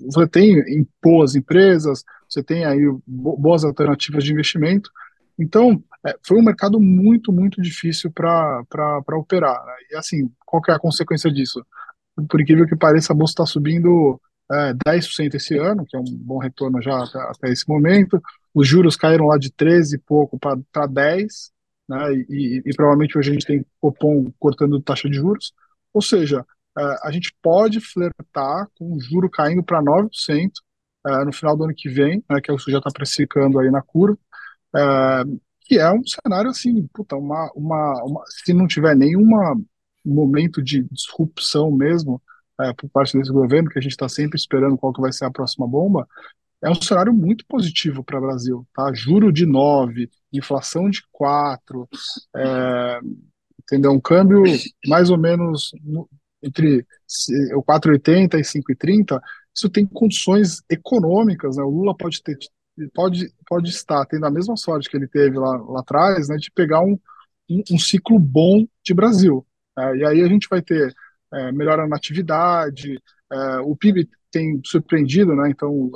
[0.00, 4.90] você tem boas empresas, você tem aí boas alternativas de investimento.
[5.38, 8.64] Então, é, foi um mercado muito, muito difícil para
[9.12, 9.64] operar.
[9.64, 9.72] Né?
[9.92, 11.64] E, assim, qual é a consequência disso?
[12.28, 16.04] Por incrível que pareça, a bolsa está subindo é, 10% esse ano, que é um
[16.04, 18.22] bom retorno já até, até, esse momento.
[18.54, 21.50] Os juros caíram lá de 13 e pouco para 10,
[21.88, 25.52] né, e, e, e, provavelmente hoje a gente tem Copom cortando taxa de juros.
[25.92, 26.44] Ou seja, é,
[27.02, 30.50] a gente pode flertar com o juro caindo para 9%
[31.06, 33.58] é, no final do ano que vem, né, que é o que já está precificando
[33.58, 34.18] aí na curva,
[34.74, 35.22] é,
[35.60, 39.56] que é um cenário assim, puta, uma, uma, uma se não tiver nenhuma
[40.04, 42.22] momento de disrupção mesmo,
[42.60, 45.24] é, por parte desse governo, que a gente está sempre esperando qual que vai ser
[45.24, 46.06] a próxima bomba,
[46.62, 48.66] é um cenário muito positivo para o Brasil.
[48.74, 48.92] Tá?
[48.94, 51.88] Juro de 9, inflação de 4,
[52.34, 53.00] é,
[53.62, 53.92] entendeu?
[53.92, 54.42] um câmbio
[54.86, 55.72] mais ou menos
[56.46, 56.86] entre
[57.54, 59.20] o 4,80 e 5,30,
[59.54, 61.62] isso tem condições econômicas, né?
[61.62, 62.36] O Lula pode ter
[62.94, 66.50] pode, pode estar tendo a mesma sorte que ele teve lá, lá atrás, né, de
[66.50, 66.98] pegar um,
[67.48, 69.46] um, um ciclo bom de Brasil.
[69.78, 70.94] É, e aí a gente vai ter
[71.32, 73.00] é, melhora na atividade,
[73.32, 75.48] é, o PIB tem surpreendido, né?
[75.48, 75.90] Então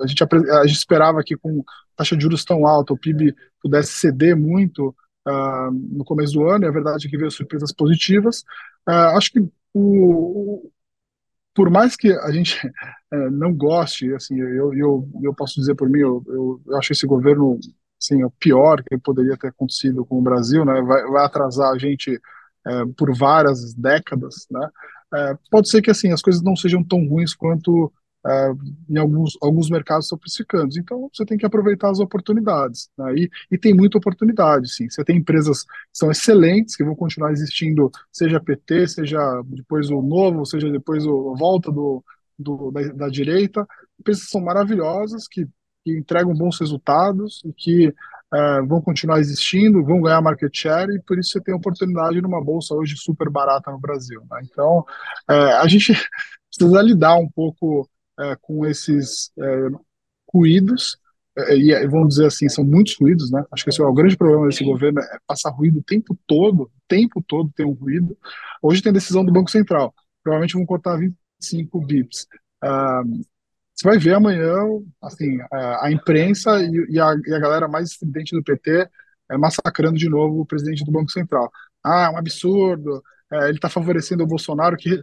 [0.00, 1.62] a gente, a gente esperava que com
[1.96, 4.94] taxa de juros tão alta o PIB pudesse ceder muito
[5.28, 6.64] uh, no começo do ano.
[6.64, 8.40] E a verdade é que veio surpresas positivas.
[8.88, 9.40] Uh, acho que
[9.74, 10.70] o,
[11.54, 15.88] por mais que a gente uh, não goste, assim, eu, eu, eu posso dizer por
[15.88, 17.58] mim, eu, eu, eu acho esse governo
[18.00, 20.80] assim, o pior que poderia ter acontecido com o Brasil, né?
[20.82, 22.20] Vai, vai atrasar a gente
[22.66, 24.68] é, por várias décadas, né?
[25.14, 27.92] É, pode ser que assim as coisas não sejam tão ruins quanto
[28.26, 28.52] é,
[28.88, 30.76] em alguns, alguns mercados sofisticados.
[30.76, 32.88] Então você tem que aproveitar as oportunidades.
[32.96, 33.14] Né?
[33.16, 34.88] E, e, tem muita oportunidade, sim.
[34.88, 40.00] Você tem empresas que são excelentes, que vão continuar existindo, seja PT, seja depois o
[40.00, 42.02] novo, seja depois o volta do,
[42.38, 43.66] do da, da, direita.
[44.00, 45.46] Empresas que são maravilhosas, que,
[45.84, 47.94] que entregam bons resultados e que
[48.32, 52.42] é, vão continuar existindo, vão ganhar market share e por isso você tem oportunidade numa
[52.42, 54.22] bolsa hoje super barata no Brasil.
[54.30, 54.40] Né?
[54.50, 54.84] Então,
[55.28, 55.92] é, a gente
[56.50, 59.68] precisa lidar um pouco é, com esses é,
[60.32, 60.98] ruídos,
[61.36, 63.44] é, e vamos dizer assim, são muitos ruídos, né?
[63.50, 66.64] Acho que esse é o grande problema desse governo, é passar ruído o tempo todo,
[66.64, 68.16] o tempo todo tem um ruído.
[68.62, 72.26] Hoje tem decisão do Banco Central, provavelmente vão cortar 25 bips.
[72.62, 73.24] Uh,
[73.74, 74.54] você vai ver amanhã,
[75.02, 78.88] assim, a, a imprensa e, e, a, e, a, galera mais estridente do PT
[79.30, 81.50] é, massacrando de novo o presidente do Banco Central.
[81.82, 85.02] Ah, é um absurdo, é, ele está favorecendo o Bolsonaro, que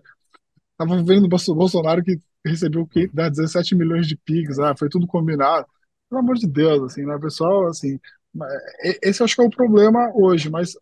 [0.72, 5.08] estava vendo o Bolsonaro que recebeu que, né, 17 milhões de PIX, ah, foi tudo
[5.08, 5.68] combinado.
[6.10, 8.00] Pelo amor de Deus, assim, né, pessoal, assim,
[9.02, 10.74] esse eu acho que é o problema hoje, mas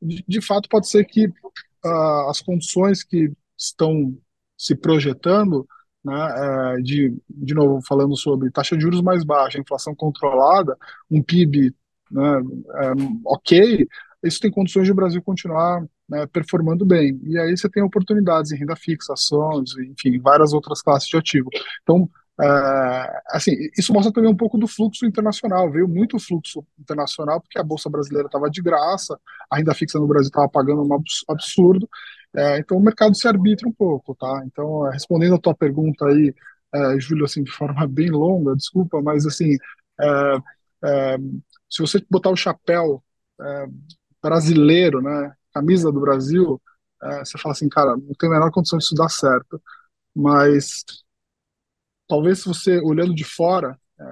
[0.00, 4.16] de, de fato pode ser que uh, as condições que estão
[4.56, 5.66] se projetando
[6.04, 10.76] né, é, de, de novo, falando sobre taxa de juros mais baixa, inflação controlada,
[11.10, 11.74] um PIB
[12.10, 12.40] né,
[12.76, 12.92] é,
[13.24, 13.86] ok,
[14.22, 17.20] isso tem condições de o Brasil continuar né, performando bem.
[17.24, 21.50] E aí você tem oportunidades em renda fixa, ações, enfim, várias outras classes de ativo.
[21.82, 22.08] Então,
[22.40, 25.70] é, assim, isso mostra também um pouco do fluxo internacional.
[25.70, 29.18] Veio muito fluxo internacional porque a bolsa brasileira estava de graça,
[29.50, 31.88] a renda fixa no Brasil estava pagando um absurdo.
[32.34, 34.42] É, então o mercado se arbitra um pouco, tá?
[34.46, 36.34] Então, é, respondendo a tua pergunta aí,
[36.98, 39.56] Júlio, assim, de forma bem longa, desculpa, mas assim,
[41.68, 43.02] se você botar o chapéu
[44.22, 46.60] brasileiro, né, camisa do Brasil,
[47.18, 49.60] você fala assim, cara, não tem a menor condição disso dar certo.
[50.14, 50.84] Mas
[52.08, 54.04] talvez você olhando de fora, é,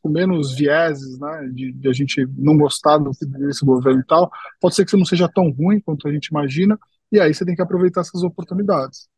[0.00, 4.30] com menos vieses, né, de, de, a gente não gostar do, desse governo e tal,
[4.60, 6.78] pode ser que você não seja tão ruim quanto a gente imagina,
[7.12, 9.08] e aí você tem que aproveitar essas oportunidades.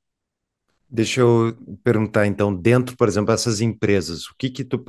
[0.88, 4.82] Deixa eu perguntar então, dentro, por exemplo, dessas empresas, o que que tu,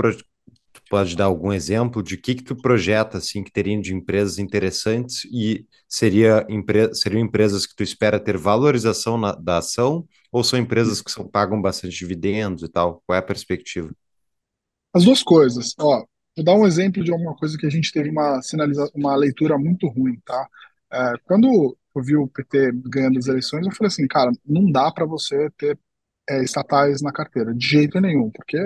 [0.94, 5.26] pode dar algum exemplo de que que tu projeta assim que teriam de empresas interessantes
[5.26, 10.60] e seria empre, seriam empresas que tu espera ter valorização na, da ação ou são
[10.60, 13.02] empresas que são, pagam bastante dividendos e tal?
[13.08, 13.92] Qual é a perspectiva?
[14.94, 15.74] As duas coisas.
[15.80, 16.06] Ó,
[16.38, 19.58] vou dar um exemplo de alguma coisa que a gente teve uma sinaliza uma leitura
[19.58, 20.48] muito ruim, tá?
[20.94, 24.92] É, quando eu vi o PT ganhando as eleições, eu falei assim, cara, não dá
[24.92, 25.76] para você ter
[26.30, 28.64] é, estatais na carteira, de jeito nenhum, porque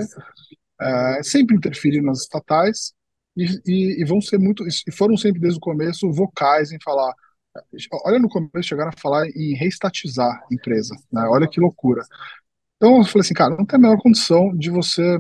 [0.82, 2.94] é, sempre interferir nas estatais
[3.36, 7.13] e, e, e, vão ser muito, e foram sempre desde o começo vocais em falar
[8.06, 11.24] Olha no começo chegaram a falar em reestatizar a empresa, né?
[11.28, 12.04] Olha que loucura.
[12.76, 15.20] Então eu falei assim, cara, não tem a menor condição de você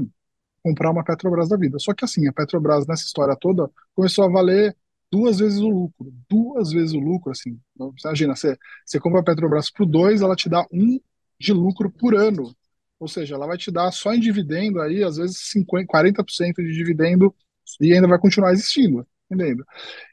[0.63, 1.79] comprar uma Petrobras da vida.
[1.79, 4.75] Só que assim, a Petrobras nessa história toda começou a valer
[5.11, 7.59] duas vezes o lucro, duas vezes o lucro, assim.
[7.77, 10.99] Você imagina, você, você compra a Petrobras por dois, ela te dá um
[11.39, 12.55] de lucro por ano.
[12.99, 16.73] Ou seja, ela vai te dar só em dividendo aí, às vezes 50, 40% de
[16.73, 17.33] dividendo
[17.81, 19.65] e ainda vai continuar existindo entendendo?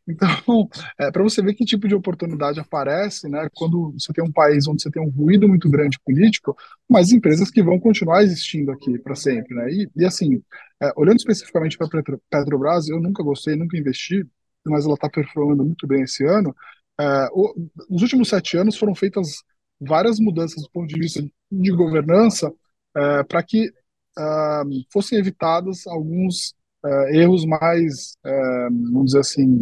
[0.06, 0.28] Então,
[0.98, 4.66] é, para você ver que tipo de oportunidade aparece, né, quando você tem um país
[4.66, 6.56] onde você tem um ruído muito grande político,
[6.88, 9.70] mas empresas que vão continuar existindo aqui para sempre, né?
[9.70, 10.42] E, e assim,
[10.82, 14.26] é, olhando especificamente para a Petrobras, eu nunca gostei, nunca investi,
[14.66, 16.54] mas ela está performando muito bem esse ano.
[17.00, 17.54] É, o,
[17.88, 19.42] nos últimos sete anos foram feitas
[19.80, 22.52] várias mudanças do ponto de vista de governança
[22.96, 23.72] é, para que
[24.16, 26.54] ah, fossem evitados alguns
[26.84, 29.60] uh, erros mais, uh, vamos dizer assim,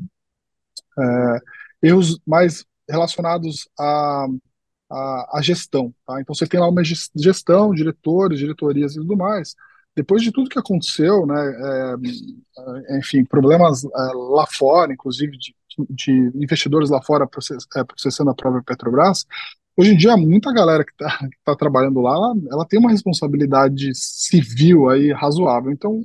[0.98, 1.40] uh,
[1.82, 4.26] erros mais relacionados à,
[4.90, 5.94] à, à gestão.
[6.06, 6.20] Tá?
[6.20, 9.54] Então você tem lá uma gestão, diretores, diretorias e tudo mais.
[9.96, 11.96] Depois de tudo que aconteceu, né,
[12.98, 13.82] enfim, problemas
[14.30, 15.54] lá fora, inclusive de,
[15.90, 19.26] de investidores lá fora process, processando a própria Petrobras,
[19.76, 23.90] Hoje em dia, muita galera que está tá trabalhando lá, ela, ela, tem uma responsabilidade
[23.94, 25.72] civil aí razoável.
[25.72, 26.02] Então,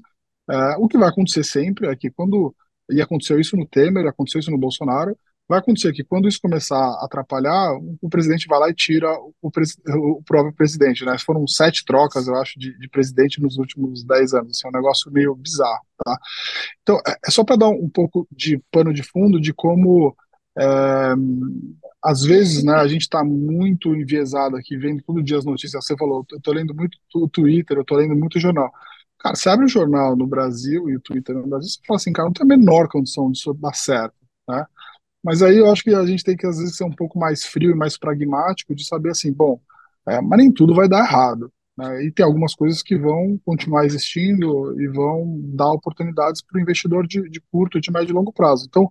[0.49, 2.55] é, o que vai acontecer sempre é que quando,
[2.89, 6.77] e aconteceu isso no Temer, aconteceu isso no Bolsonaro, vai acontecer que quando isso começar
[6.77, 9.09] a atrapalhar, o presidente vai lá e tira
[9.41, 11.17] o, o próprio presidente, né?
[11.19, 14.73] Foram sete trocas, eu acho, de, de presidente nos últimos dez anos, assim, é um
[14.73, 16.17] negócio meio bizarro, tá?
[16.81, 20.15] Então, é, é só para dar um, um, pouco de pano de fundo de como,
[20.57, 21.13] é,
[22.07, 25.95] às vezes, né, a gente está muito enviesado aqui, vendo todo dia as notícias, você
[25.97, 28.71] falou, eu estou lendo muito o Twitter, eu estou lendo muito jornal,
[29.19, 32.13] Cara, você abre o jornal no Brasil e o Twitter no Brasil, você fala assim,
[32.13, 34.15] cara, não tem a menor condição disso dar certo,
[34.47, 34.65] né?
[35.23, 37.45] Mas aí eu acho que a gente tem que, às vezes, ser um pouco mais
[37.45, 39.59] frio e mais pragmático de saber assim, bom,
[40.07, 41.51] é, mas nem tudo vai dar errado.
[41.77, 42.05] Né?
[42.05, 47.07] E tem algumas coisas que vão continuar existindo e vão dar oportunidades para o investidor
[47.07, 48.65] de, de, curto, de médio e longo prazo.
[48.67, 48.89] Então,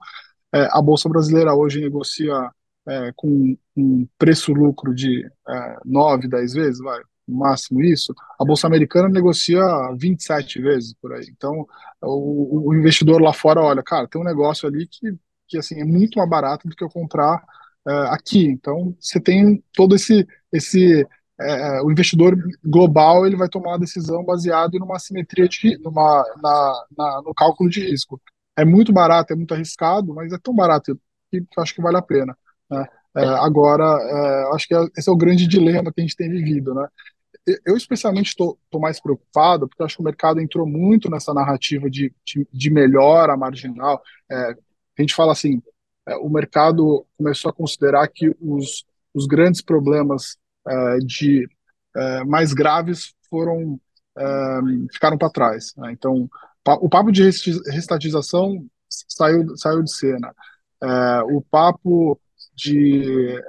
[0.52, 2.50] é, a Bolsa Brasileira hoje negocia
[2.88, 9.09] é, com um preço-lucro de é, 9, 10 vezes, vai, máximo isso, a Bolsa Americana
[9.09, 9.61] negocia
[9.99, 11.27] 27 vezes por aí.
[11.31, 11.66] Então,
[12.03, 15.16] o, o, investidor lá fora olha, cara, tem um negócio ali que,
[15.49, 17.42] que assim, é muito mais barato do que eu comprar
[17.87, 18.46] uh, aqui.
[18.46, 20.27] Então, você tem todo esse.
[20.53, 26.25] esse uh, o investidor global ele vai tomar uma decisão baseado numa simetria de numa,
[26.42, 28.20] na, na, no cálculo de risco.
[28.57, 30.99] É muito barato, é muito arriscado, mas é tão barato
[31.31, 32.37] que eu acho que vale a pena.
[32.70, 32.87] Né?
[33.16, 36.74] É, agora, é, acho que esse é o grande dilema que a gente tem vivido,
[36.74, 36.87] né?
[37.64, 42.12] eu especialmente estou mais preocupado porque acho que o mercado entrou muito nessa narrativa de,
[42.24, 44.02] de, de melhora marginal.
[44.31, 45.62] É, a gente fala assim,
[46.09, 51.48] é, o mercado começou a considerar que os, os grandes problemas é, de
[51.94, 53.81] é, mais graves foram
[54.18, 54.24] é,
[54.92, 55.72] ficaram para trás.
[55.76, 55.92] Né?
[55.92, 56.29] Então,
[56.81, 60.35] o papo de restatização saiu, saiu de cena.
[60.83, 62.20] É, o papo
[62.56, 63.40] de,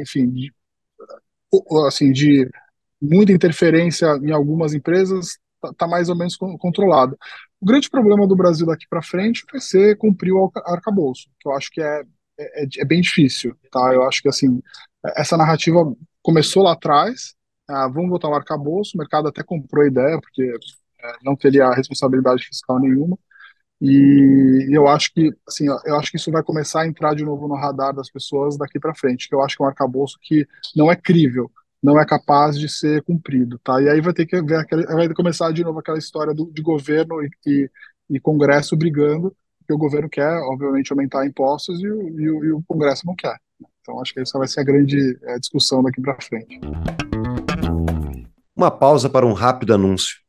[0.00, 0.52] enfim, de,
[1.86, 2.50] assim, de
[3.00, 7.16] muita interferência em algumas empresas está tá mais ou menos controlado.
[7.60, 11.52] O grande problema do Brasil daqui para frente vai ser cumprir o arcabouço, que eu
[11.52, 12.02] acho que é,
[12.38, 13.92] é, é, bem difícil, tá?
[13.92, 14.60] Eu acho que, assim,
[15.16, 15.80] essa narrativa
[16.22, 17.34] começou lá atrás,
[17.68, 21.70] ah, vamos botar o arcabouço, o mercado até comprou a ideia, porque é, não teria
[21.70, 23.18] responsabilidade fiscal nenhuma,
[23.84, 27.48] e eu acho que, assim, eu acho que isso vai começar a entrar de novo
[27.48, 30.46] no radar das pessoas daqui para frente, que eu acho que é um arcabouço que
[30.76, 31.50] não é crível,
[31.82, 33.82] não é capaz de ser cumprido, tá?
[33.82, 36.62] E aí vai ter que ver, aquela, vai começar de novo aquela história do, de
[36.62, 37.70] governo e, e,
[38.08, 42.52] e Congresso brigando, porque o governo quer, obviamente, aumentar impostos e o, e o, e
[42.52, 43.36] o Congresso não quer.
[43.80, 46.60] Então acho que essa vai ser a grande é, discussão daqui para frente.
[48.54, 50.21] Uma pausa para um rápido anúncio.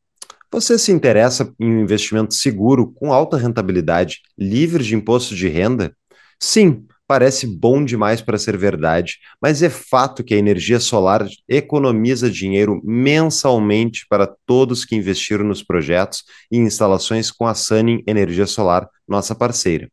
[0.54, 5.98] Você se interessa em um investimento seguro, com alta rentabilidade, livre de imposto de renda?
[6.40, 12.32] Sim, Parece bom demais para ser verdade, mas é fato que a energia solar economiza
[12.32, 18.90] dinheiro mensalmente para todos que investiram nos projetos e instalações com a Sunning Energia Solar,
[19.06, 19.90] nossa parceira.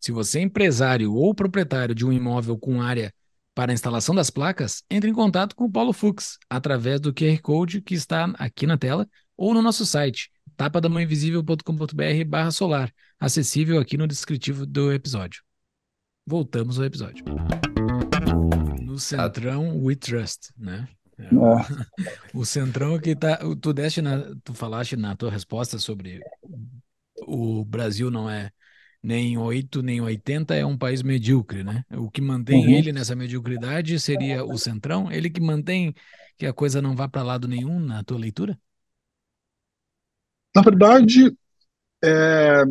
[0.00, 3.12] Se você é empresário ou proprietário de um imóvel com área
[3.54, 7.38] para a instalação das placas, entre em contato com o Paulo Fux através do QR
[7.42, 9.06] Code que está aqui na tela
[9.40, 15.42] ou no nosso site tapadamãoinvisível.com.br/solar, acessível aqui no descritivo do episódio.
[16.26, 17.24] Voltamos ao episódio.
[18.82, 20.86] No Centrão, we trust, né?
[21.18, 21.30] É.
[22.34, 23.38] O Centrão que tá.
[23.58, 26.20] Tu deste na, tu falaste na tua resposta sobre
[27.26, 28.50] o Brasil não é
[29.02, 31.82] nem 8 nem 80, é um país medíocre, né?
[31.92, 32.72] O que mantém uhum.
[32.72, 35.94] ele nessa mediocridade seria o Centrão, ele que mantém
[36.36, 38.60] que a coisa não vá para lado nenhum na tua leitura?
[40.54, 41.36] Na verdade,
[42.02, 42.62] é,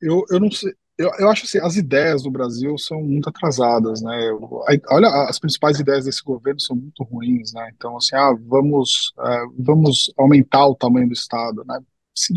[0.00, 4.02] eu, eu não sei eu, eu acho assim, as ideias do Brasil são muito atrasadas,
[4.02, 4.30] né?
[4.90, 7.70] olha, as principais ideias desse governo são muito ruins, né?
[7.76, 11.78] Então, assim, ah, vamos, é, vamos aumentar o tamanho do Estado, né?
[12.16, 12.34] Assim,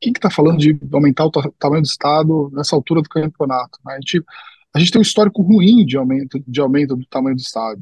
[0.00, 3.78] quem que está falando de aumentar o tamanho do Estado nessa altura do campeonato?
[3.84, 3.94] Né?
[3.94, 4.24] A, gente,
[4.74, 7.80] a gente tem um histórico ruim de aumento, de aumento do tamanho do Estado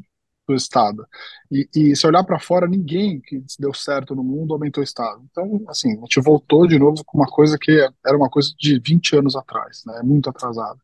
[0.53, 1.05] do Estado.
[1.51, 5.21] E, e se olhar para fora, ninguém que deu certo no mundo aumentou o Estado.
[5.31, 7.71] Então, assim, a gente voltou de novo com uma coisa que
[8.05, 10.01] era uma coisa de 20 anos atrás, né?
[10.03, 10.79] Muito atrasado.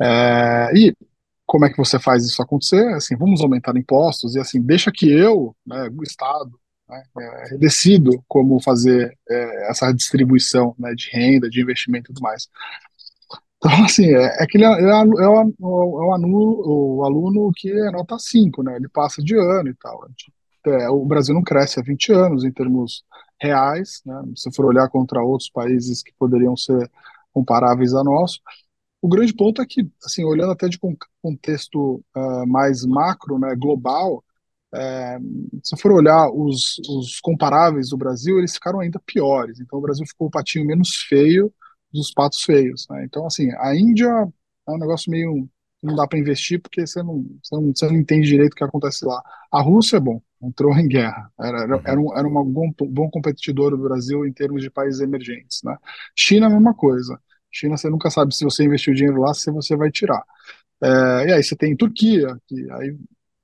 [0.00, 0.94] É, e
[1.46, 2.86] como é que você faz isso acontecer?
[2.94, 6.52] Assim, vamos aumentar impostos e assim, deixa que eu, né, o Estado,
[6.88, 12.22] né, é, decido como fazer é, essa distribuição né, de renda, de investimento e tudo
[12.22, 12.48] mais.
[13.58, 17.70] Então, assim, é, é que é, é, é, o, é, o, aluno, o aluno que
[17.70, 18.76] é nota 5, né?
[18.76, 20.08] Ele passa de ano e tal.
[20.66, 23.04] É, o Brasil não cresce há 20 anos em termos
[23.40, 24.14] reais, né?
[24.36, 26.90] Se for olhar contra outros países que poderiam ser
[27.32, 28.40] comparáveis a nosso.
[29.02, 30.78] O grande ponto é que, assim, olhando até de
[31.22, 34.24] contexto uh, mais macro, né, global,
[34.74, 35.18] é,
[35.62, 39.60] se for olhar os, os comparáveis do Brasil, eles ficaram ainda piores.
[39.60, 41.52] Então, o Brasil ficou o patinho menos feio
[41.92, 42.86] dos patos feios.
[42.90, 43.04] Né?
[43.04, 44.08] Então, assim, a Índia
[44.68, 45.48] é um negócio meio.
[45.82, 48.64] Não dá para investir porque você não, você, não, você não entende direito o que
[48.64, 49.22] acontece lá.
[49.52, 51.30] A Rússia, é bom, entrou em guerra.
[51.40, 55.00] Era, era, era, um, era uma bom, bom competidor do Brasil em termos de países
[55.00, 55.60] emergentes.
[55.62, 55.76] Né?
[56.16, 57.20] China, a mesma coisa.
[57.50, 60.22] China, você nunca sabe se você investiu dinheiro lá, se você vai tirar.
[60.82, 62.96] É, e aí você tem Turquia, que aí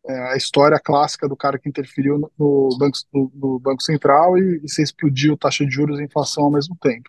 [0.06, 4.36] é a história clássica do cara que interferiu no, no banco, no, no, Banco Central
[4.38, 7.08] e, e você explodiu taxa de juros e inflação ao mesmo tempo.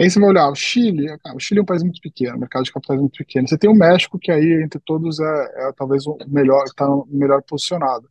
[0.00, 2.40] Aí você vai olhar, o Chile, cara, o Chile é um país muito pequeno, o
[2.40, 3.46] mercado de capitais é muito pequeno.
[3.46, 7.42] Você tem o México, que aí, entre todos, é, é talvez o melhor, está melhor
[7.42, 8.08] posicionado.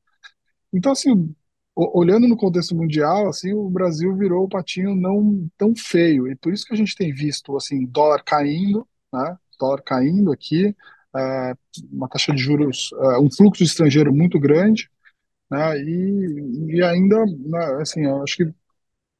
[0.73, 1.34] Então, assim,
[1.75, 6.27] olhando no contexto mundial, assim, o Brasil virou o patinho não tão feio.
[6.27, 9.37] E por isso que a gente tem visto, assim, dólar caindo, né?
[9.60, 10.75] Dólar caindo aqui,
[11.15, 11.54] é,
[11.92, 14.90] uma taxa de juros, é, um fluxo estrangeiro muito grande,
[15.52, 15.77] né?
[15.81, 18.54] E, e ainda, né, assim, eu acho que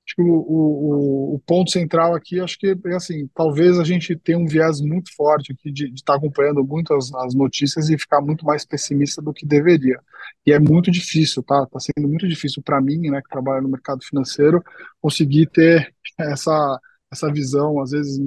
[0.10, 4.16] Acho que o, o, o, ponto central aqui, acho que é assim, talvez a gente
[4.16, 7.98] tenha um viés muito forte aqui de estar tá acompanhando muito as, as, notícias e
[7.98, 10.00] ficar muito mais pessimista do que deveria.
[10.48, 11.64] E é muito difícil, tá?
[11.68, 14.64] Tá sendo muito difícil para mim, né, que trabalho no mercado financeiro,
[15.00, 16.80] conseguir ter essa
[17.12, 18.20] essa visão, às vezes,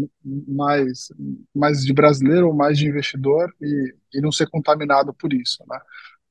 [0.49, 1.07] mais,
[1.55, 5.78] mais de brasileiro ou mais de investidor e, e não ser contaminado por isso, né?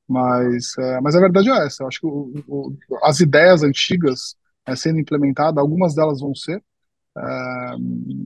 [0.06, 1.82] Mas, é, mas a verdade é essa.
[1.82, 4.36] Eu acho que o, o, as ideias antigas
[4.66, 6.62] é, sendo implementadas, algumas delas vão ser.
[7.16, 7.22] É,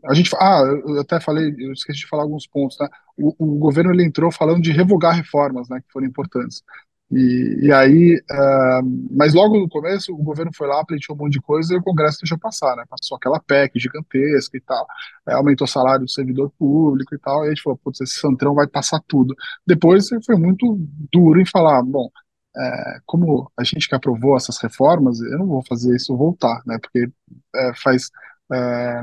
[0.07, 2.89] a gente, ah, eu até falei, eu esqueci de falar alguns pontos, né?
[3.17, 6.63] O, o governo ele entrou falando de revogar reformas, né, que foram importantes.
[7.11, 11.35] E, e aí, uh, mas logo no começo, o governo foi lá, pleiteou um monte
[11.35, 12.85] de coisa e o Congresso deixou passar, né?
[12.89, 14.85] Passou aquela PEC gigantesca e tal,
[15.29, 18.15] é, aumentou o salário do servidor público e tal, e a gente falou, putz, esse
[18.19, 19.37] santrão vai passar tudo.
[19.67, 20.77] Depois foi muito
[21.13, 22.11] duro em falar, bom,
[22.57, 26.79] é, como a gente que aprovou essas reformas, eu não vou fazer isso voltar, né?
[26.81, 27.09] Porque
[27.55, 28.11] é, faz
[28.53, 29.03] é,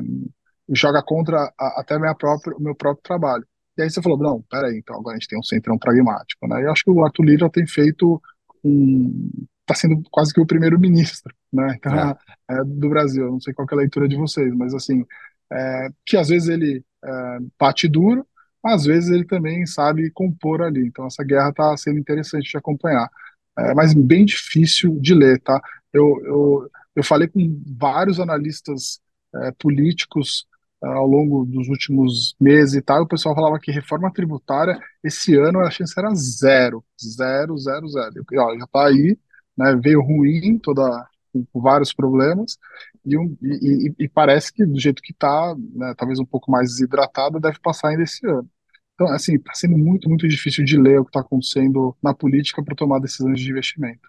[0.69, 3.45] joga contra a, até minha própria, o meu próprio trabalho.
[3.77, 6.61] E aí você falou, não, peraí, então agora a gente tem um centrão pragmático, né?
[6.61, 8.21] E eu acho que o Arthur Lira tem feito
[8.63, 9.29] um...
[9.61, 11.75] está sendo quase que o primeiro-ministro, né?
[11.77, 12.17] Então, é.
[12.51, 13.25] É, do Brasil.
[13.25, 15.05] Eu não sei qual é a leitura de vocês, mas assim,
[15.51, 18.25] é, que às vezes ele é, bate duro,
[18.63, 20.85] às vezes ele também sabe compor ali.
[20.87, 23.09] Então essa guerra está sendo interessante de acompanhar,
[23.57, 25.61] é, mas bem difícil de ler, tá?
[25.91, 28.99] Eu, eu, eu falei com vários analistas
[29.35, 30.47] é, políticos
[30.83, 35.59] ao longo dos últimos meses e tal, o pessoal falava que reforma tributária esse ano
[35.59, 38.25] a chance era zero, zero, zero, zero.
[38.31, 39.17] E, ó, já está aí,
[39.57, 41.07] né, veio ruim, toda
[41.51, 42.57] com vários problemas,
[43.05, 46.69] e, um, e, e, parece que do jeito que está, né, talvez um pouco mais
[46.69, 48.47] desidratado, deve passar ainda esse ano.
[48.95, 52.63] Então, assim, está sendo muito, muito difícil de ler o que está acontecendo na política
[52.63, 54.07] para tomar decisões de investimento.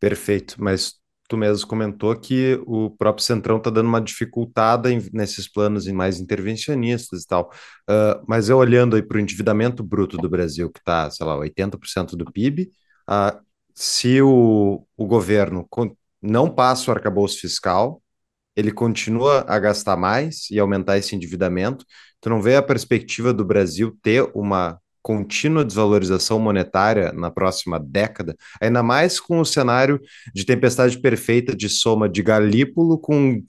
[0.00, 0.94] Perfeito, mas
[1.28, 5.92] tu mesmo comentou que o próprio Centrão está dando uma dificultada em, nesses planos em
[5.92, 7.50] mais intervencionistas e tal.
[7.88, 11.38] Uh, mas eu olhando aí para o endividamento bruto do Brasil, que está, sei lá,
[11.38, 12.70] 80% do PIB,
[13.08, 13.40] uh,
[13.74, 15.66] se o, o governo
[16.20, 18.01] não passa o arcabouço fiscal,
[18.56, 21.84] ele continua a gastar mais e aumentar esse endividamento,
[22.20, 28.36] tu não vê a perspectiva do Brasil ter uma contínua desvalorização monetária na próxima década,
[28.60, 30.00] ainda mais com o cenário
[30.32, 33.42] de tempestade perfeita de soma de Galípolo com,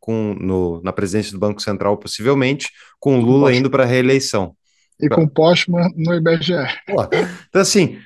[0.00, 4.56] com no, na presidência do Banco Central, possivelmente, com Lula indo para a reeleição.
[4.98, 6.54] E com Postman no IBGE.
[6.86, 7.02] Pô,
[7.48, 7.98] então, assim,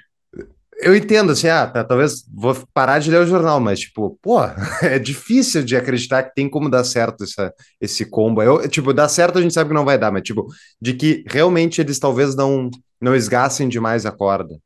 [0.80, 4.38] eu entendo, assim, ah, tá, talvez vou parar de ler o jornal, mas, tipo, pô,
[4.82, 8.42] é difícil de acreditar que tem como dar certo essa, esse combo.
[8.42, 10.46] Eu, tipo, dar certo a gente sabe que não vai dar, mas, tipo,
[10.80, 12.70] de que realmente eles talvez não,
[13.00, 14.56] não esgassem demais a corda.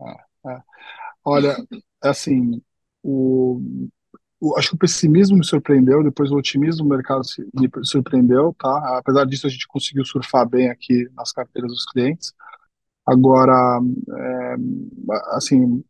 [0.00, 0.60] É, é.
[1.24, 1.56] Olha,
[2.00, 2.62] assim,
[3.02, 3.60] o,
[4.40, 7.22] o, acho que o pessimismo me surpreendeu, depois o otimismo do mercado
[7.54, 8.98] me surpreendeu, tá?
[8.98, 12.32] Apesar disso, a gente conseguiu surfar bem aqui nas carteiras dos clientes.
[13.08, 13.80] Agora,
[14.16, 14.54] é,
[15.36, 15.82] assim,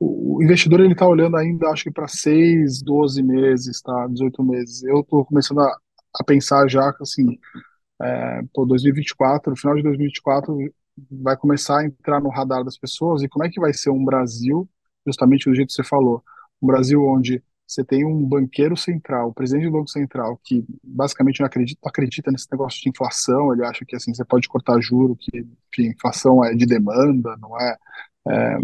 [0.00, 4.06] o investidor ele está olhando ainda, acho que para 6, 12 meses, tá?
[4.08, 4.82] 18 meses.
[4.84, 5.76] Eu estou começando a,
[6.18, 7.38] a, pensar já que, assim,
[8.02, 10.56] é, pô, 2024, no final de 2024,
[11.10, 14.04] vai começar a entrar no radar das pessoas e como é que vai ser um
[14.04, 14.66] Brasil,
[15.06, 16.22] justamente do jeito que você falou,
[16.62, 21.46] um Brasil onde você tem um banqueiro central, presidente do Banco Central, que basicamente não
[21.46, 25.46] acredita, acredita nesse negócio de inflação, ele acha que assim você pode cortar juro, que,
[25.70, 27.76] que inflação é de demanda, não é?
[28.26, 28.58] É,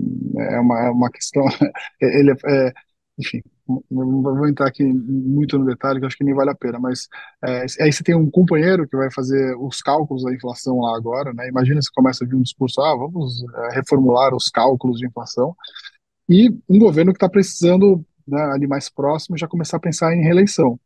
[0.55, 1.45] é, uma, é uma questão.
[2.01, 2.73] ele é, é,
[3.19, 3.43] enfim,
[3.91, 7.07] não vou entrar aqui muito no detalhe, que acho que nem vale a pena, mas
[7.45, 11.33] é, aí você tem um companheiro que vai fazer os cálculos da inflação lá agora,
[11.35, 11.47] né?
[11.49, 15.55] Imagina se começa a vir um discurso, ah, vamos é, reformular os cálculos de inflação,
[16.29, 20.23] e um governo que está precisando né, ali mais próximo, já começar a pensar em
[20.23, 20.79] reeleição.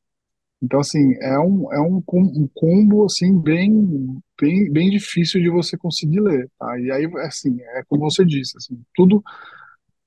[0.61, 5.77] Então, assim, é um, é um, um combo, assim, bem, bem, bem difícil de você
[5.77, 6.79] conseguir ler, tá?
[6.81, 9.23] E aí, assim, é como você disse, assim, tudo,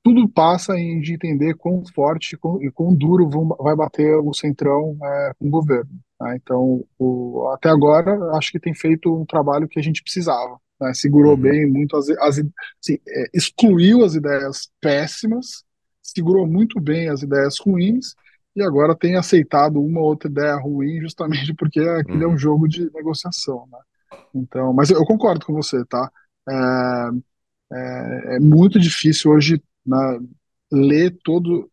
[0.04, 4.34] tudo passa em de entender quão forte quão, e quão duro vão, vai bater o
[4.34, 5.92] centrão é, com o governo.
[6.20, 6.36] Tá?
[6.36, 10.60] Então, o, até agora, acho que tem feito um trabalho que a gente precisava.
[10.82, 10.94] Né?
[10.94, 11.42] Segurou uhum.
[11.42, 15.64] bem muito, as, as assim, é, excluiu as ideias péssimas,
[16.02, 18.16] segurou muito bem as ideias ruins
[18.56, 22.24] e agora tem aceitado uma ou outra ideia ruim justamente porque aquilo uhum.
[22.24, 22.38] é um uhum.
[22.38, 23.80] jogo de negociação, né?
[24.34, 26.12] Então, mas eu concordo com você, tá?
[26.50, 27.10] É,
[27.74, 30.20] é, é muito difícil hoje né,
[30.72, 31.66] ler toda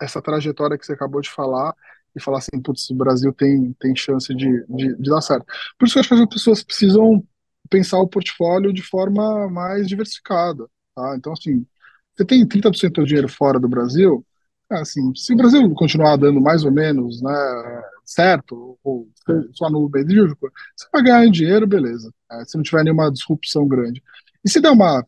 [0.00, 1.74] essa trajetória que você acabou de falar
[2.14, 5.44] e falar assim, putz, o Brasil tem, tem chance de, de, de dar certo.
[5.78, 7.22] Por isso que eu acho que as pessoas precisam
[7.68, 11.14] pensar o portfólio de forma mais diversificada, tá?
[11.16, 11.66] Então, assim,
[12.16, 14.24] você tem 30% do dinheiro fora do Brasil,
[14.70, 19.08] é assim, se o Brasil continuar dando mais ou menos, né, certo, ou
[19.52, 20.36] só no medíocre,
[20.74, 22.12] você vai ganhar dinheiro, beleza.
[22.30, 24.02] É, se não tiver nenhuma disrupção grande.
[24.44, 25.06] E se der uma,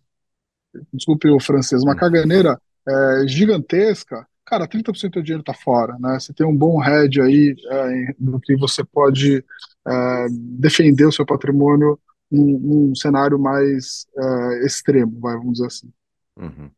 [0.93, 6.19] desculpe o francês, uma caganeira é, gigantesca, cara, 30% do dinheiro está fora, né?
[6.19, 9.45] Você tem um bom hedge aí é, no que você pode
[9.87, 11.99] é, defender o seu patrimônio
[12.31, 15.93] num, num cenário mais é, extremo, vai, vamos dizer assim.
[16.37, 16.71] Uhum.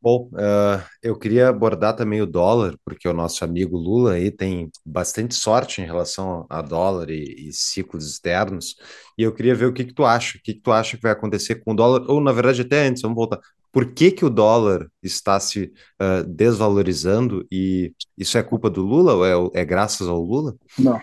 [0.00, 4.70] Bom, uh, eu queria abordar também o dólar, porque o nosso amigo Lula aí tem
[4.86, 8.76] bastante sorte em relação a dólar e, e ciclos externos,
[9.18, 11.02] e eu queria ver o que que tu acha, o que que tu acha que
[11.02, 13.40] vai acontecer com o dólar, ou na verdade até antes, vamos voltar,
[13.72, 19.14] por que que o dólar está se uh, desvalorizando e isso é culpa do Lula
[19.14, 20.56] ou é, é graças ao Lula?
[20.78, 21.00] Não,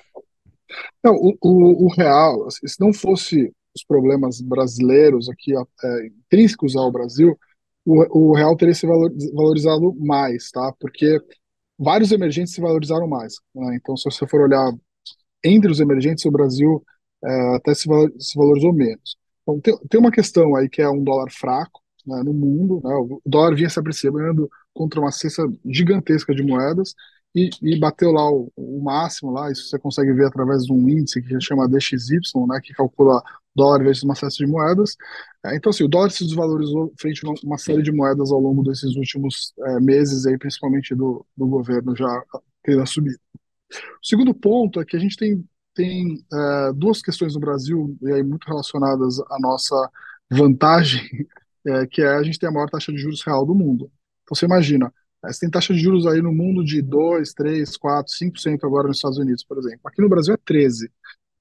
[1.04, 6.92] não o, o, o real, se não fosse os problemas brasileiros aqui, é, intrínsecos ao
[6.92, 7.38] Brasil,
[7.86, 10.74] o, o real teria se valorizado mais, tá?
[10.80, 11.22] Porque
[11.78, 13.36] vários emergentes se valorizaram mais.
[13.54, 13.76] Né?
[13.76, 14.74] Então, se você for olhar
[15.44, 16.84] entre os emergentes, o Brasil
[17.24, 17.88] é, até se,
[18.20, 19.16] se, valorizou menos.
[19.44, 22.82] Então, tem, tem, uma questão aí que é um dólar fraco né, no mundo.
[22.84, 22.94] Né?
[22.96, 26.96] O dólar vinha se apreciando contra uma cesta gigantesca de moedas
[27.36, 29.52] e, e bateu lá o, o, máximo lá.
[29.52, 33.22] Isso você consegue ver através de um índice que chama DXY, né, que calcula
[33.56, 34.96] dólar vezes uma cesta de moedas.
[35.46, 38.64] É, então, assim, o dólar se desvalorizou frente a uma série de moedas ao longo
[38.64, 42.24] desses últimos é, meses, aí, principalmente do, do governo já
[42.64, 43.20] tendo assumido.
[43.72, 45.44] O segundo ponto é que a gente tem,
[45.74, 49.90] tem é, duas questões no Brasil, e aí muito relacionadas à nossa
[50.30, 51.02] vantagem,
[51.66, 53.92] é, que é a gente tem a maior taxa de juros real do mundo.
[54.24, 54.92] Então, você imagina,
[55.24, 58.88] é, você tem taxa de juros aí no mundo de 2, 3, 4, 5% agora
[58.88, 59.82] nos Estados Unidos, por exemplo.
[59.86, 60.90] Aqui no Brasil é 13%.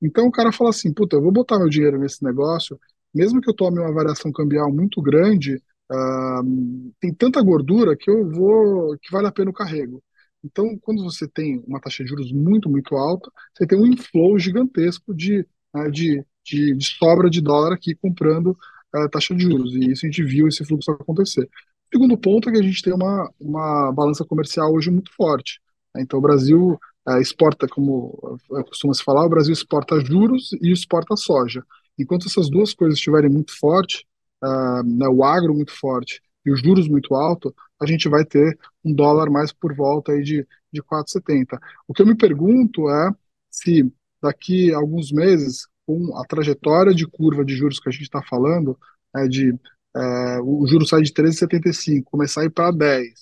[0.05, 2.79] Então o cara fala assim, puta, eu vou botar meu dinheiro nesse negócio,
[3.15, 5.57] mesmo que eu tome uma variação cambial muito grande,
[5.91, 10.03] uh, tem tanta gordura que eu vou, que vale a pena o carrego.
[10.45, 14.39] Então, quando você tem uma taxa de juros muito, muito alta, você tem um inflow
[14.39, 18.49] gigantesco de, né, de, de, de, sobra de dólar aqui comprando
[18.95, 19.75] uh, taxa de juros.
[19.75, 21.45] E isso a gente viu esse fluxo acontecer.
[21.45, 25.61] O segundo ponto é que a gente tem uma, uma balança comercial hoje muito forte.
[25.95, 26.03] Né?
[26.03, 26.79] Então, o Brasil uh,
[27.21, 28.39] exporta, como
[28.69, 31.65] costuma se falar, o Brasil exporta juros e exporta soja.
[31.99, 34.03] Enquanto essas duas coisas estiverem muito fortes,
[34.43, 38.59] uh, né, o agro muito forte e os juros muito alto, a gente vai ter
[38.85, 41.59] um dólar mais por volta aí de, de 4,70.
[41.87, 43.11] O que eu me pergunto é
[43.51, 43.91] se
[44.23, 48.23] daqui a alguns meses, com a trajetória de curva de juros que a gente está
[48.23, 48.79] falando,
[49.15, 49.55] é de
[49.97, 53.13] é, o juro sai de 13,75, começar a ir para 10,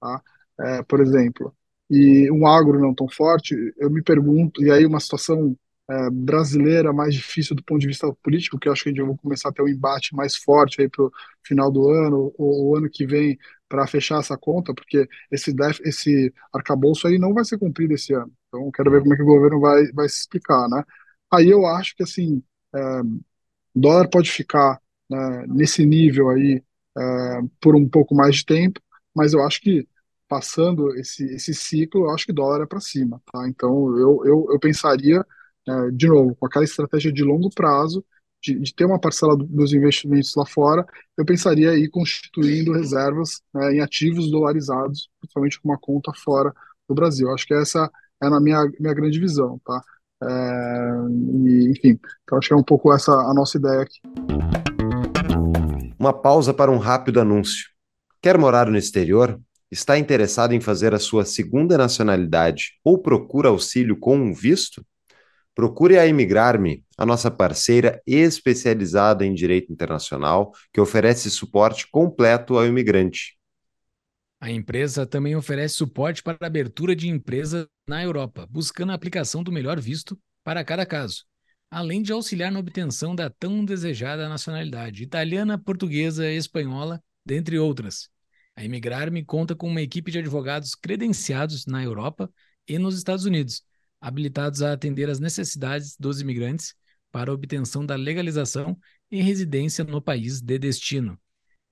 [0.00, 0.22] tá?
[0.60, 1.54] É, por exemplo,
[1.90, 5.56] e um agro não tão forte, eu me pergunto, e aí uma situação
[5.90, 9.02] é, brasileira mais difícil do ponto de vista político, que eu acho que a gente
[9.02, 11.12] vai começar a ter um embate mais forte aí para o
[11.42, 15.80] final do ano, ou o ano que vem, para fechar essa conta, porque esse, def,
[15.84, 18.32] esse arcabouço aí não vai ser cumprido esse ano.
[18.48, 20.82] Então, quero ver como é que o governo vai, vai se explicar, né?
[21.32, 22.42] Aí eu acho que, assim,
[22.74, 22.78] é,
[23.74, 24.80] dólar pode ficar
[25.10, 26.62] né, nesse nível aí
[26.96, 28.80] é, por um pouco mais de tempo,
[29.14, 29.86] mas eu acho que
[30.28, 33.48] passando esse, esse ciclo, eu acho que dólar é para cima, tá?
[33.48, 35.24] Então eu, eu, eu pensaria,
[35.66, 38.04] é, de novo, com aquela estratégia de longo prazo,
[38.42, 43.40] de, de ter uma parcela do, dos investimentos lá fora, eu pensaria aí constituindo reservas
[43.52, 46.52] né, em ativos dolarizados, principalmente com uma conta fora
[46.88, 47.30] do Brasil.
[47.32, 47.90] Acho que essa
[48.22, 49.82] é a minha, minha grande visão, tá?
[50.22, 50.26] É,
[51.46, 53.98] e, enfim, então acho que é um pouco essa a nossa ideia aqui.
[55.98, 57.68] Uma pausa para um rápido anúncio.
[58.20, 59.40] Quer morar no exterior?
[59.70, 64.84] Está interessado em fazer a sua segunda nacionalidade ou procura auxílio com um visto?
[65.54, 72.64] Procure a Imigrar-me, a nossa parceira especializada em direito internacional, que oferece suporte completo ao
[72.66, 73.36] imigrante.
[74.40, 79.42] A empresa também oferece suporte para a abertura de empresa na Europa, buscando a aplicação
[79.42, 81.24] do melhor visto para cada caso,
[81.70, 88.08] além de auxiliar na obtenção da tão desejada nacionalidade italiana, portuguesa, espanhola, dentre outras.
[88.58, 92.28] A Imigrar-me conta com uma equipe de advogados credenciados na Europa
[92.66, 93.62] e nos Estados Unidos,
[94.00, 96.74] habilitados a atender às necessidades dos imigrantes
[97.12, 98.76] para obtenção da legalização
[99.12, 101.16] e residência no país de destino.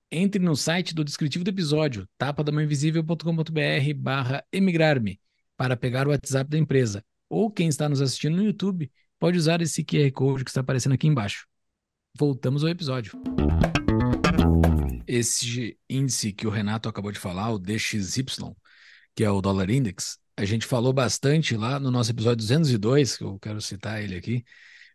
[0.09, 5.19] Entre no site do descritivo do episódio, tapadamainvisível.com.br barra emigrar-me,
[5.57, 7.03] para pegar o WhatsApp da empresa.
[7.29, 10.93] Ou quem está nos assistindo no YouTube, pode usar esse QR Code que está aparecendo
[10.93, 11.47] aqui embaixo.
[12.17, 13.11] Voltamos ao episódio.
[15.05, 18.23] Esse índice que o Renato acabou de falar, o DXY,
[19.15, 23.23] que é o Dollar Index, a gente falou bastante lá no nosso episódio 202, que
[23.23, 24.45] eu quero citar ele aqui,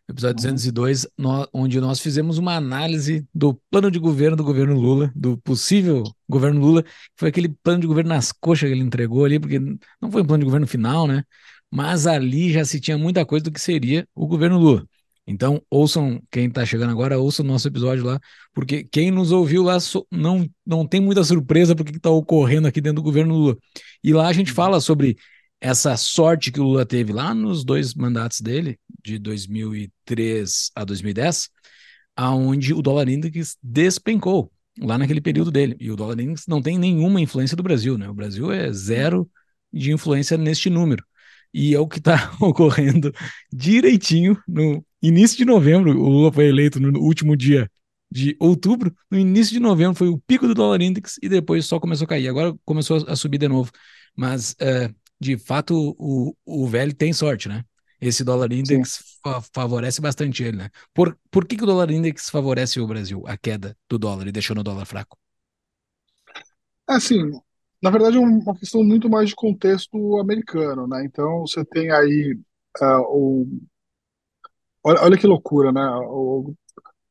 [0.07, 0.53] episódio uhum.
[0.53, 5.37] 202, no, onde nós fizemos uma análise do plano de governo do governo Lula, do
[5.37, 9.39] possível governo Lula, que foi aquele plano de governo nas coxas que ele entregou ali,
[9.39, 11.23] porque não foi um plano de governo final, né?
[11.71, 14.87] Mas ali já se tinha muita coisa do que seria o governo Lula.
[15.25, 18.19] Então, ouçam, quem está chegando agora, ouça o nosso episódio lá,
[18.53, 19.77] porque quem nos ouviu lá
[20.11, 23.57] não, não tem muita surpresa porque está ocorrendo aqui dentro do governo Lula.
[24.03, 24.55] E lá a gente uhum.
[24.55, 25.15] fala sobre
[25.61, 31.49] essa sorte que o Lula teve lá nos dois mandatos dele, de 2003 a 2010,
[32.17, 34.51] aonde o dólar index despencou.
[34.79, 35.77] lá naquele período dele.
[35.79, 38.09] E o dólar index não tem nenhuma influência do Brasil, né?
[38.09, 39.29] O Brasil é zero
[39.71, 41.03] de influência neste número.
[41.53, 43.13] E é o que está ocorrendo
[43.51, 45.91] direitinho no início de novembro.
[45.91, 47.69] O Lula foi eleito no último dia
[48.09, 48.95] de outubro.
[49.11, 52.07] No início de novembro foi o pico do dólar index e depois só começou a
[52.07, 52.29] cair.
[52.29, 53.69] Agora começou a subir de novo.
[54.15, 57.63] Mas, uh, de fato, o, o velho tem sorte, né?
[57.99, 60.69] Esse dólar index fa favorece bastante ele, né?
[60.93, 64.31] Por, por que, que o dólar index favorece o Brasil, a queda do dólar e
[64.31, 65.17] deixou no dólar fraco?
[66.85, 67.31] Assim,
[67.81, 71.03] na verdade é uma questão muito mais de contexto americano, né?
[71.05, 72.37] Então você tem aí
[72.81, 73.47] uh, o
[74.83, 75.81] olha, olha, que loucura, né?
[76.07, 76.53] O,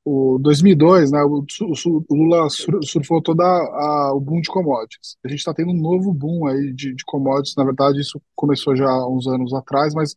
[0.04, 1.22] o 2002, né?
[1.22, 2.48] O, o, o Lula
[2.82, 5.16] surfou toda a, o boom de commodities.
[5.24, 7.56] A gente está tendo um novo boom aí de, de commodities.
[7.56, 10.14] Na verdade, isso começou já uns anos atrás, mas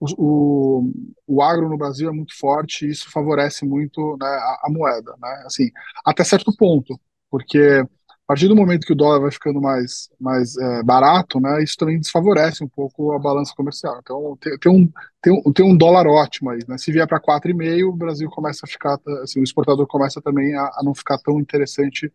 [0.00, 0.92] o, o,
[1.26, 5.14] o, agro no Brasil é muito forte e isso favorece muito né, a, a, moeda,
[5.20, 5.44] né?
[5.46, 5.70] Assim,
[6.04, 6.98] até certo ponto,
[7.30, 7.82] porque
[8.26, 11.76] a partir do momento que o dólar vai ficando mais, mais é, barato, né, isso
[11.76, 13.98] também desfavorece um pouco a balança comercial.
[14.02, 16.76] Então, tem, tem um, tem, um, tem um dólar ótimo aí, né?
[16.76, 20.62] Se vier para 4,5, o Brasil começa a ficar, assim, o exportador começa também a,
[20.62, 22.12] a não ficar tão interessante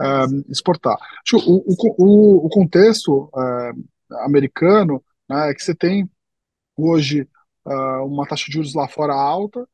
[0.00, 0.96] é, exportar.
[1.32, 3.72] O, o, o contexto é,
[4.24, 6.10] americano né, é que você tem
[6.76, 7.28] hoje
[7.64, 9.66] uh, uma taxa de juros lá fora alta.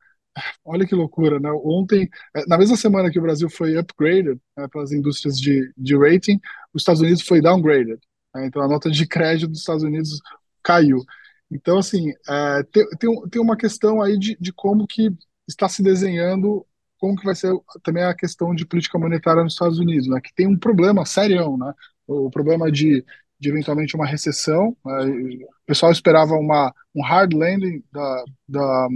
[0.63, 1.49] Olha que loucura, né?
[1.63, 5.97] Ontem, eh, na mesma semana que o Brasil foi upgraded né, pelas indústrias de, de
[5.97, 6.39] rating,
[6.73, 7.99] os Estados Unidos foi downgraded.
[8.33, 8.47] Né?
[8.47, 10.19] Então a nota de crédito dos Estados Unidos
[10.63, 11.03] caiu.
[11.51, 15.09] Então, assim, é, tem, tem, tem uma questão aí de, de como que
[15.47, 16.65] está se desenhando,
[16.99, 20.19] como que vai ser também a questão de política monetária nos Estados Unidos, né?
[20.21, 21.73] Que tem um problema sério, né?
[22.07, 23.03] O problema de
[23.39, 24.75] de eventualmente uma recessão.
[24.85, 25.05] Né?
[25.05, 28.87] O pessoal esperava uma, um hard landing da, da,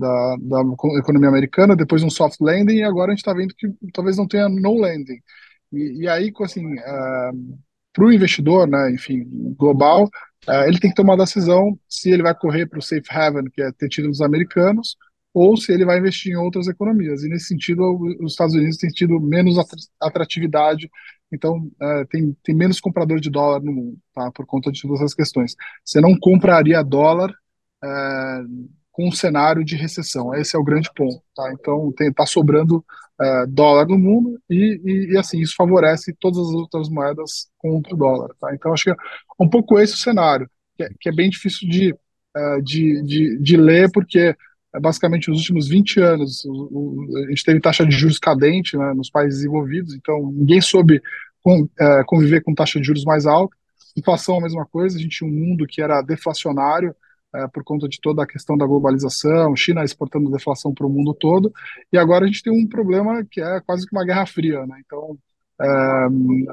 [0.00, 0.60] da, da,
[0.98, 4.26] economia americana, depois um soft landing, e agora a gente está vendo que talvez não
[4.26, 5.20] tenha no landing.
[5.72, 7.58] E, e aí, assim, uh,
[7.92, 9.24] para o investidor, né, enfim,
[9.56, 10.04] global,
[10.48, 13.44] uh, ele tem que tomar uma decisão se ele vai correr para o safe haven,
[13.52, 14.96] que é ter tido os americanos,
[15.32, 17.22] ou se ele vai investir em outras economias.
[17.22, 17.82] E nesse sentido,
[18.20, 19.56] os Estados Unidos têm tido menos
[20.00, 20.90] atratividade
[21.32, 24.30] então, é, tem, tem menos comprador de dólar no mundo, tá?
[24.32, 25.54] Por conta de todas essas questões.
[25.84, 27.32] Você não compraria dólar
[27.82, 28.42] é,
[28.92, 30.34] com um cenário de recessão.
[30.34, 31.52] Esse é o grande ponto, tá?
[31.52, 32.84] Então, está sobrando
[33.20, 37.94] é, dólar no mundo e, e, e, assim, isso favorece todas as outras moedas contra
[37.94, 38.54] o dólar, tá?
[38.54, 38.96] Então, acho que é
[39.38, 41.94] um pouco esse o cenário, que é, que é bem difícil de,
[42.34, 44.34] é, de, de, de ler, porque
[44.74, 48.76] é, basicamente os últimos 20 anos o, o, a gente teve taxa de juros cadente
[48.76, 51.02] né, nos países desenvolvidos, então ninguém soube
[51.42, 51.66] com,
[52.06, 53.56] conviver com taxa de juros mais alta.
[53.96, 56.94] Inflação a mesma coisa, a gente tinha um mundo que era deflacionário
[57.34, 61.14] é, por conta de toda a questão da globalização, China exportando deflação para o mundo
[61.14, 61.52] todo,
[61.92, 64.80] e agora a gente tem um problema que é quase que uma guerra fria, né?
[64.84, 65.18] Então
[65.60, 65.66] é,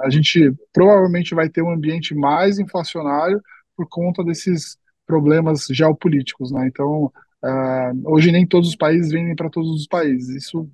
[0.03, 3.41] a gente provavelmente vai ter um ambiente mais inflacionário
[3.75, 6.67] por conta desses problemas geopolíticos, né?
[6.67, 7.11] Então
[7.43, 10.43] Uh, hoje nem todos os países vendem para todos os países.
[10.43, 10.69] Isso,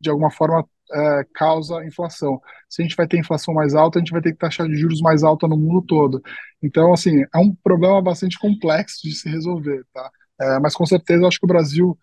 [0.00, 2.40] de alguma forma, uh, causa inflação.
[2.68, 4.76] Se a gente vai ter inflação mais alta, a gente vai ter que taxar de
[4.76, 6.22] juros mais alta no mundo todo.
[6.62, 10.10] Então, assim, é um problema bastante complexo de se resolver, tá?
[10.40, 11.98] Uh, mas com certeza eu acho que o Brasil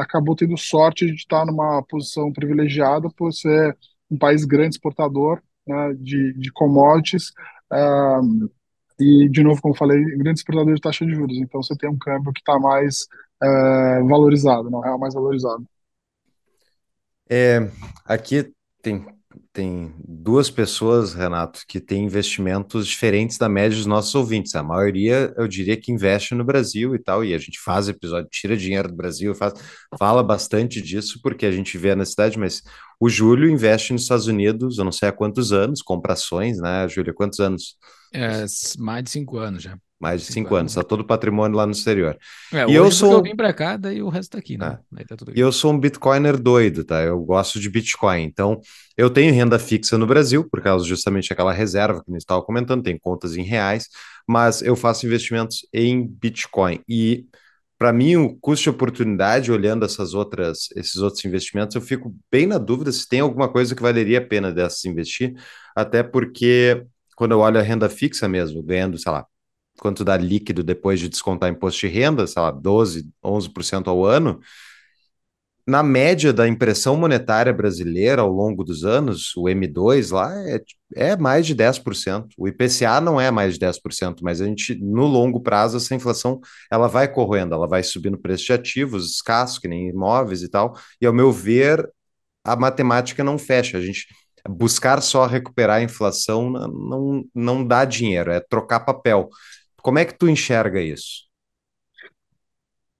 [0.00, 3.78] acabou tendo sorte de estar numa posição privilegiada por ser
[4.10, 7.30] um país grande exportador né, de, de commodities.
[8.98, 11.38] e, de novo, como falei, grande exportador de taxa de juros.
[11.38, 13.06] Então, você tem um câmbio que está mais
[13.42, 15.66] é, valorizado, não real mais valorizado.
[17.30, 17.60] É,
[18.04, 18.52] aqui
[18.82, 19.06] tem,
[19.52, 24.54] tem duas pessoas, Renato, que têm investimentos diferentes da média dos nossos ouvintes.
[24.54, 28.28] A maioria, eu diria que investe no Brasil e tal, e a gente faz episódio,
[28.30, 29.54] tira dinheiro do Brasil, faz,
[29.98, 32.62] fala bastante disso, porque a gente vê a necessidade, mas
[33.00, 36.88] o Júlio investe nos Estados Unidos, eu não sei há quantos anos, compra ações, né,
[36.88, 37.14] Júlio?
[37.14, 37.76] Quantos anos?
[38.12, 38.44] É,
[38.78, 39.78] mais de cinco anos já.
[40.02, 42.18] Mais de cinco, cinco anos, está todo o patrimônio lá no exterior.
[42.52, 44.80] É, e eu sou eu vim para cá, daí o resto tá aqui, né?
[44.98, 45.04] É.
[45.04, 47.00] Tá e eu sou um bitcoiner doido, tá?
[47.02, 48.24] Eu gosto de Bitcoin.
[48.24, 48.60] Então,
[48.96, 52.42] eu tenho renda fixa no Brasil, por causa justamente daquela reserva que a gente estava
[52.42, 53.86] comentando, tem contas em reais,
[54.26, 56.80] mas eu faço investimentos em Bitcoin.
[56.88, 57.24] E
[57.78, 62.44] para mim, o custo de oportunidade, olhando essas outras, esses outros investimentos, eu fico bem
[62.44, 65.34] na dúvida se tem alguma coisa que valeria a pena dessas investir,
[65.76, 66.84] até porque
[67.16, 69.24] quando eu olho a renda fixa mesmo, ganhando, sei lá,
[69.82, 74.38] quanto dá líquido depois de descontar imposto de renda, sei lá, 12, 11% ao ano,
[75.66, 80.60] na média da impressão monetária brasileira ao longo dos anos, o M2 lá é,
[80.94, 82.28] é mais de 10%.
[82.38, 86.40] O IPCA não é mais de 10%, mas a gente, no longo prazo, essa inflação
[86.70, 90.48] ela vai corroendo, ela vai subindo o preço de ativos escassos, que nem imóveis e
[90.48, 90.76] tal.
[91.00, 91.88] E ao meu ver,
[92.44, 93.78] a matemática não fecha.
[93.78, 94.06] A gente
[94.48, 99.28] buscar só recuperar a inflação não, não dá dinheiro, é trocar papel.
[99.82, 101.26] Como é que tu enxerga isso?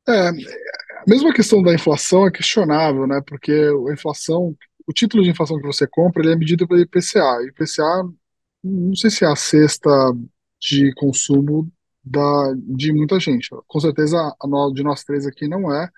[0.08, 3.20] É, a mesma questão da inflação é questionável, né?
[3.26, 4.56] Porque a inflação,
[4.86, 7.42] o título de inflação que você compra, ele é medido pelo IPCA.
[7.46, 8.02] IPCA,
[8.64, 9.90] não sei se é a cesta
[10.60, 11.70] de consumo
[12.04, 13.48] da, de muita gente.
[13.66, 15.88] Com certeza, a de nós três aqui não é.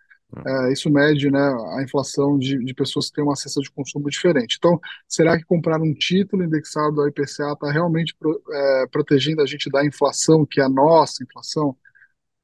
[0.47, 1.41] É, isso mede né,
[1.77, 4.57] a inflação de, de, pessoas que têm uma cesta de consumo diferente.
[4.59, 9.47] Então, será que comprar um título indexado ao IPCA está realmente pro, é, protegendo a
[9.47, 11.77] gente da inflação, que é a nossa inflação?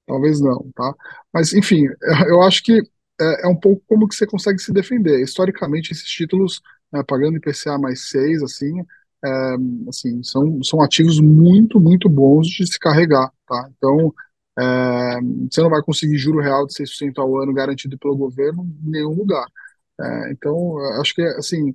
[0.07, 0.95] Talvez não, tá?
[1.33, 1.85] Mas, enfim,
[2.29, 2.83] eu acho que
[3.21, 5.23] é, é um pouco como que você consegue se defender.
[5.23, 6.61] Historicamente, esses títulos,
[6.93, 8.81] né, pagando IPCA mais 6, assim,
[9.25, 9.57] é,
[9.89, 13.71] assim são, são ativos muito, muito bons de se carregar, tá?
[13.77, 14.15] Então,
[14.61, 18.91] é, você não vai conseguir juro real de 6% ao ano garantido pelo governo em
[18.91, 19.47] nenhum lugar.
[20.01, 21.75] É, então, acho que, assim,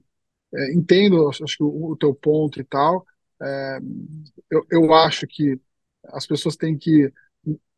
[0.53, 3.05] é, entendo acho que o, o, teu ponto e tal.
[3.41, 3.79] É,
[4.49, 5.59] eu, eu acho que
[6.05, 7.11] as pessoas têm que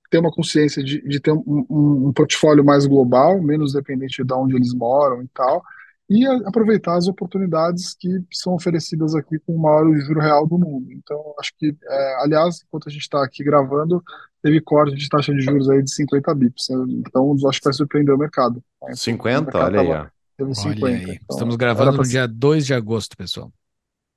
[0.10, 4.34] ter uma consciência de, de ter um, um, um, portfólio mais global, menos dependente de
[4.34, 5.64] onde eles moram e tal,
[6.10, 10.58] e a, aproveitar as oportunidades que são oferecidas aqui com o maior juro real do
[10.58, 10.92] mundo.
[10.92, 14.04] Então, acho que, é, aliás, enquanto a gente está aqui gravando,
[14.42, 16.68] teve corte de taxa de juros aí de 50 bips.
[16.70, 16.86] Né?
[17.08, 18.64] Então, acho que vai surpreender o mercado.
[18.84, 18.96] Né?
[18.96, 19.42] 50?
[19.42, 19.88] Mercado olha aí.
[19.88, 20.86] Tava, teve 50.
[20.86, 21.04] Olha aí.
[21.04, 22.08] Então, Estamos gravando no pra...
[22.08, 23.52] dia 2 de agosto, pessoal.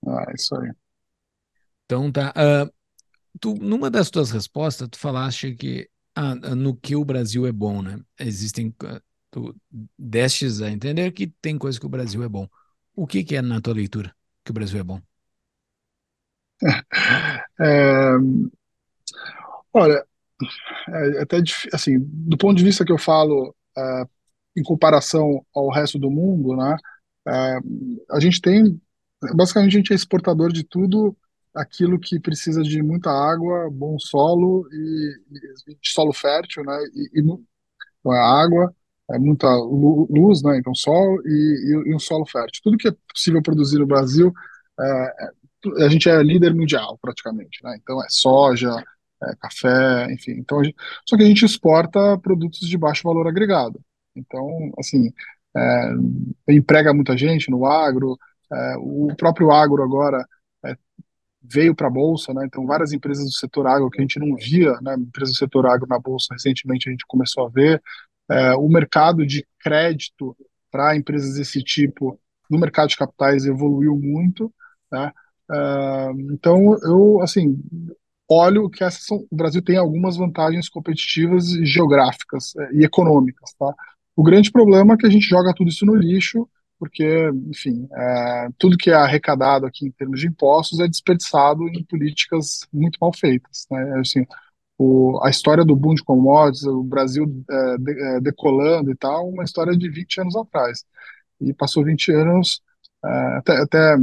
[0.06, 0.70] Ah, isso aí.
[1.84, 2.32] Então tá.
[2.36, 2.72] Uh,
[3.40, 7.82] tu, numa das tuas respostas, tu falaste que ah, no que o Brasil é bom,
[7.82, 8.00] né?
[8.18, 8.74] Existem.
[9.30, 9.54] Tu
[9.98, 12.48] destes a entender que tem coisa que o Brasil é bom.
[12.94, 14.14] O que, que é na tua leitura
[14.44, 15.00] que o Brasil é bom?
[17.60, 18.16] É,
[19.72, 20.04] olha,
[20.88, 21.38] é até
[21.72, 24.04] assim, do ponto de vista que eu falo é,
[24.56, 26.76] em comparação ao resto do mundo, né?
[27.28, 27.58] É,
[28.12, 28.80] a gente tem,
[29.34, 31.16] basicamente, a gente é exportador de tudo
[31.54, 35.20] aquilo que precisa de muita água, bom solo e,
[35.68, 36.78] e solo fértil, né?
[36.94, 37.22] E, e
[38.00, 38.74] então é água,
[39.12, 40.58] é muita luz, né?
[40.58, 42.60] Então sol e, e, e, um solo fértil.
[42.62, 44.32] Tudo que é possível produzir no Brasil,
[44.78, 45.14] é,
[45.78, 47.76] é a gente é líder mundial praticamente, né?
[47.82, 48.70] Então é soja,
[49.22, 50.32] é café, enfim.
[50.32, 53.80] Então gente, só que a gente exporta produtos de baixo valor agregado.
[54.16, 55.12] Então assim
[55.56, 55.92] é,
[56.48, 58.18] emprega muita gente no agro.
[58.52, 60.24] É, o próprio agro agora
[61.42, 62.44] veio para a bolsa, né?
[62.46, 64.94] Então várias empresas do setor agro que a gente não via, né?
[64.94, 67.82] Empresas do setor agro na bolsa recentemente a gente começou a ver.
[68.30, 70.36] É, o mercado de crédito
[70.70, 72.18] para empresas desse tipo
[72.48, 74.52] no mercado de capitais evoluiu muito,
[74.90, 75.12] né?
[75.50, 77.58] É, então eu assim
[78.28, 83.74] olho que essas são, o Brasil tem algumas vantagens competitivas geográficas é, e econômicas, tá?
[84.14, 86.48] O grande problema é que a gente joga tudo isso no lixo
[86.80, 91.84] porque, enfim, é, tudo que é arrecadado aqui em termos de impostos é desperdiçado em
[91.84, 93.66] políticas muito mal feitas.
[93.70, 94.00] Né?
[94.00, 94.26] Assim,
[94.80, 99.28] o, a história do boom de commodities, o Brasil é, de, é, decolando e tal,
[99.28, 100.86] uma história de 20 anos atrás.
[101.38, 102.62] E passou 20 anos,
[103.04, 103.96] é, até, até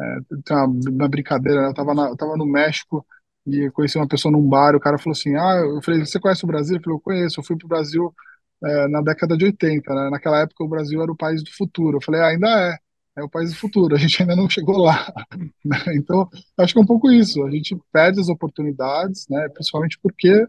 [0.00, 1.68] é, tem uma, uma, brincadeira, né?
[1.68, 1.72] eu
[2.12, 3.06] estava no México
[3.46, 6.44] e conheci uma pessoa num bar, o cara falou assim, ah, eu falei, você conhece
[6.44, 6.76] o Brasil?
[6.76, 8.14] Ele falou, eu conheço, eu fui para o Brasil
[8.62, 10.10] é, na década de 80, né?
[10.10, 11.96] Naquela época o Brasil era o país do futuro.
[11.96, 12.76] Eu falei, ah, ainda é,
[13.16, 15.12] é o país do futuro, a gente ainda não chegou lá.
[15.64, 15.78] Né?
[15.94, 19.48] Então, acho que é um pouco isso, a gente perde as oportunidades, né?
[19.50, 20.46] Principalmente porque é,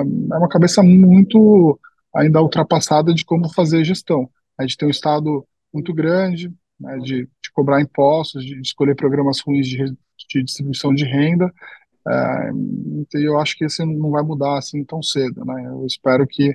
[0.00, 1.78] é uma cabeça muito
[2.14, 4.28] ainda ultrapassada de como fazer gestão.
[4.58, 9.40] A gente tem um Estado muito grande, né, de, de, cobrar impostos, de escolher programas
[9.40, 9.84] ruins de,
[10.28, 11.52] de distribuição de renda,
[12.06, 12.50] é,
[13.18, 15.66] e eu acho que isso não vai mudar assim tão cedo, né?
[15.66, 16.50] Eu espero que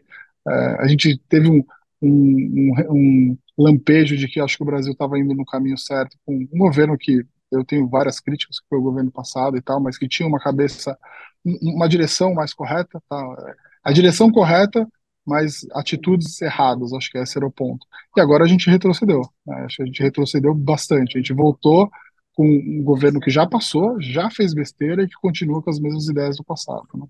[0.47, 1.63] é, a gente teve um,
[2.01, 6.34] um, um, lampejo de que acho que o Brasil estava indo no caminho certo com
[6.34, 9.97] um governo que eu tenho várias críticas que foi o governo passado e tal, mas
[9.97, 10.97] que tinha uma cabeça,
[11.43, 13.55] uma direção mais correta, tá?
[13.84, 14.88] A direção correta,
[15.26, 17.86] mas atitudes erradas, acho que esse era o ponto.
[18.16, 19.66] E agora a gente retrocedeu, né?
[19.66, 21.89] acho que a gente retrocedeu bastante, a gente voltou
[22.34, 26.07] com um governo que já passou, já fez besteira e que continua com as mesmas
[26.07, 26.88] ideias do passado.
[26.93, 27.05] Né?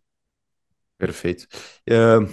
[0.98, 1.48] Perfeito.
[1.88, 2.28] Uh,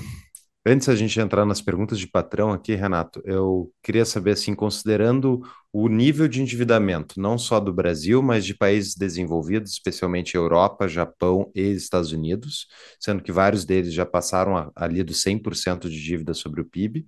[0.69, 5.41] Antes a gente entrar nas perguntas de patrão aqui, Renato, eu queria saber, assim, considerando
[5.73, 11.53] o nível de endividamento, não só do Brasil, mas de países desenvolvidos, especialmente Europa, Japão
[11.55, 12.67] e Estados Unidos,
[12.99, 17.07] sendo que vários deles já passaram ali dos 100% de dívida sobre o PIB,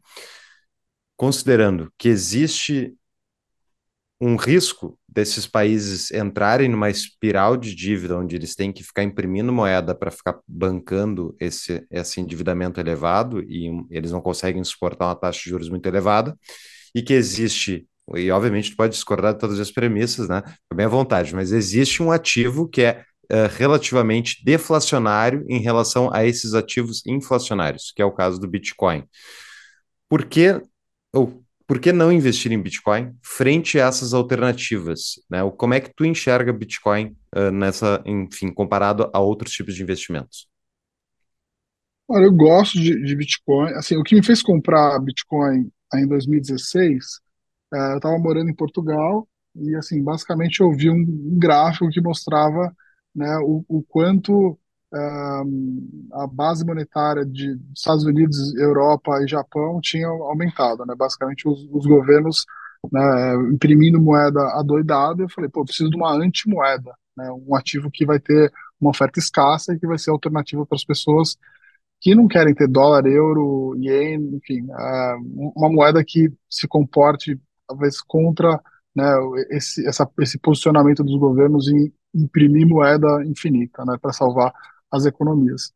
[1.16, 2.94] considerando que existe
[4.20, 9.52] um risco desses países entrarem numa espiral de dívida onde eles têm que ficar imprimindo
[9.52, 15.40] moeda para ficar bancando esse, esse endividamento elevado e eles não conseguem suportar uma taxa
[15.44, 16.36] de juros muito elevada,
[16.94, 20.42] e que existe e obviamente tu pode discordar de todas as premissas, né?
[20.74, 26.24] Bem à vontade, mas existe um ativo que é uh, relativamente deflacionário em relação a
[26.24, 29.04] esses ativos inflacionários, que é o caso do Bitcoin.
[30.08, 30.60] Por que,
[31.12, 35.20] ou, por que não investir em Bitcoin frente a essas alternativas?
[35.28, 35.40] Né?
[35.54, 40.48] Como é que tu enxerga Bitcoin uh, nessa, enfim, comparado a outros tipos de investimentos?
[42.08, 43.74] Olha, eu gosto de, de Bitcoin.
[43.74, 47.20] Assim, o que me fez comprar Bitcoin em 2016,
[47.74, 51.04] é, eu estava morando em Portugal e, assim, basicamente eu vi um,
[51.38, 52.74] gráfico que mostrava
[53.14, 54.58] né, o, o quanto
[54.92, 60.94] a base monetária de Estados Unidos, Europa e Japão tinha aumentado, né?
[60.96, 62.46] Basicamente os, os governos
[62.92, 65.22] né, imprimindo moeda adoidada.
[65.22, 67.30] Eu falei, pô, eu preciso de uma antimoeda, né?
[67.30, 70.84] Um ativo que vai ter uma oferta escassa e que vai ser alternativa para as
[70.84, 71.36] pessoas
[72.00, 78.00] que não querem ter dólar, euro, ien, enfim, uh, uma moeda que se comporte talvez
[78.00, 78.60] contra
[78.94, 79.04] né,
[79.50, 84.52] esse, essa, esse posicionamento dos governos em imprimir moeda infinita, né, para salvar
[84.90, 85.72] as economias.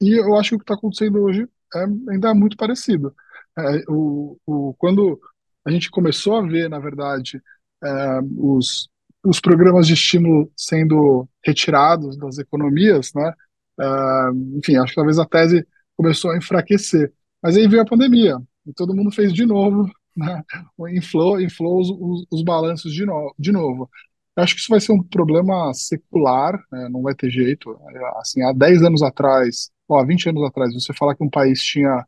[0.00, 3.14] E eu acho que o que está acontecendo hoje é ainda é muito parecido.
[3.58, 5.20] É, o, o, quando
[5.64, 7.42] a gente começou a ver, na verdade,
[7.82, 8.88] é, os,
[9.24, 13.32] os programas de estímulo sendo retirados das economias, né,
[13.80, 17.12] é, enfim, acho que talvez a tese começou a enfraquecer.
[17.42, 20.42] Mas aí veio a pandemia, e todo mundo fez de novo, né,
[20.90, 23.90] inflou, inflou os, os, os balanços de, no, de novo.
[24.36, 26.88] Eu acho que isso vai ser um problema secular, né?
[26.88, 27.78] não vai ter jeito.
[28.16, 31.62] Assim, há 10 anos atrás, ou há 20 anos atrás, você falar que um país
[31.62, 32.04] tinha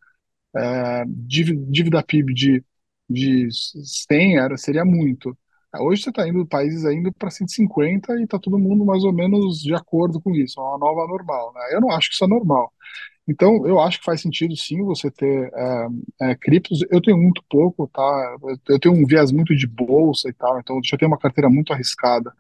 [0.57, 2.65] é, dívida PIB de,
[3.09, 5.37] de 100 era, seria muito.
[5.79, 9.61] Hoje você está indo países indo para 150 e está todo mundo mais ou menos
[9.61, 11.53] de acordo com isso, é uma nova normal.
[11.55, 11.61] Né?
[11.73, 12.73] Eu não acho que isso é normal.
[13.29, 16.81] Então, eu acho que faz sentido sim você ter é, é, criptos.
[16.91, 18.37] Eu tenho muito pouco, tá?
[18.69, 21.73] Eu tenho um viés muito de bolsa e tal, então já tenho uma carteira muito
[21.73, 22.33] arriscada.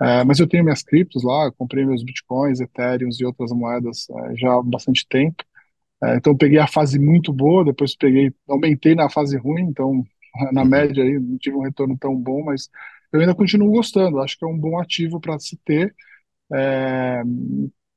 [0.00, 4.36] É, mas eu tenho minhas criptos lá, comprei meus bitcoins, ethereums e outras moedas é,
[4.36, 5.42] já há bastante tempo.
[6.02, 10.04] É, então, eu peguei a fase muito boa, depois peguei, aumentei na fase ruim, então,
[10.52, 10.68] na uhum.
[10.68, 12.68] média aí, não tive um retorno tão bom, mas
[13.12, 14.20] eu ainda continuo gostando.
[14.20, 15.94] Acho que é um bom ativo para se ter.
[16.52, 17.22] É,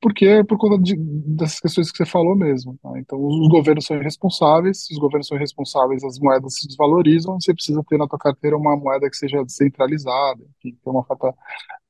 [0.00, 2.78] porque é por conta de, dessas questões que você falou mesmo.
[2.82, 2.98] Tá?
[2.98, 7.40] Então, os, os, governos são irresponsáveis, se os governos são irresponsáveis, as moedas se desvalorizam,
[7.40, 11.34] você precisa ter na tua carteira uma moeda que seja descentralizada, que tenha uma fato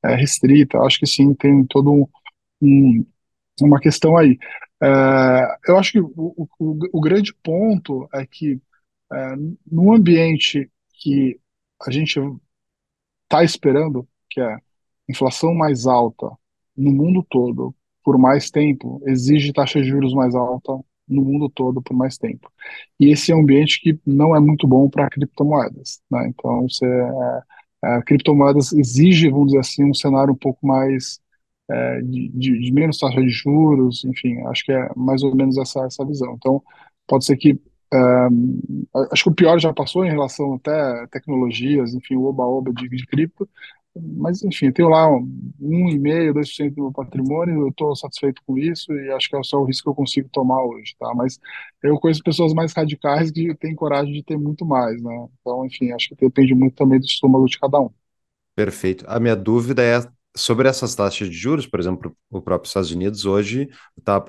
[0.03, 0.79] é, restrita.
[0.79, 2.07] Acho que sim, tem todo um,
[2.61, 3.05] um
[3.61, 4.37] uma questão aí.
[4.81, 4.87] É,
[5.67, 6.47] eu acho que o, o,
[6.93, 8.59] o, grande ponto é que
[9.11, 9.35] é,
[9.71, 11.39] num ambiente que
[11.81, 12.19] a gente
[13.23, 14.57] está esperando, que é
[15.09, 16.29] inflação mais alta
[16.75, 21.81] no mundo todo, por mais tempo exige taxa de juros mais alta no mundo todo
[21.81, 22.51] por mais tempo.
[22.99, 26.01] E esse é um ambiente que não é muito bom para criptomoedas.
[26.09, 26.27] Né?
[26.29, 31.19] Então, você, é, é, criptomoedas exige, vamos dizer assim, um cenário um pouco mais
[31.69, 35.85] é, de, de, menos taxa de juros, enfim, acho que é mais ou menos essa,
[35.85, 36.33] essa visão.
[36.37, 36.61] Então,
[37.07, 37.59] pode ser que
[37.93, 37.97] é,
[39.11, 43.05] acho que o pior já passou em relação até tecnologias, enfim, o oba-oba de, de
[43.05, 43.49] cripto,
[43.95, 45.05] mas, enfim, tenho lá
[45.59, 49.57] 1,5%, 2% do meu patrimônio, eu estou satisfeito com isso e acho que é só
[49.57, 51.13] o risco que eu consigo tomar hoje, tá?
[51.13, 51.39] Mas
[51.83, 55.27] eu conheço pessoas mais radicais que têm coragem de ter muito mais, né?
[55.41, 57.89] Então, enfim, acho que depende muito também do estômago de cada um.
[58.55, 59.03] Perfeito.
[59.07, 59.99] A minha dúvida é
[60.35, 63.69] sobre essas taxas de juros, por exemplo, o próprio Estados Unidos hoje
[64.03, 64.23] tá,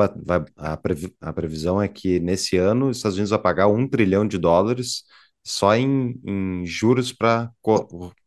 [1.20, 5.04] a previsão é que nesse ano os Estados Unidos vai pagar um trilhão de dólares
[5.44, 7.50] só em, em juros para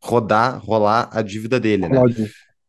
[0.02, 1.98] rodar, rolar a dívida dele, né?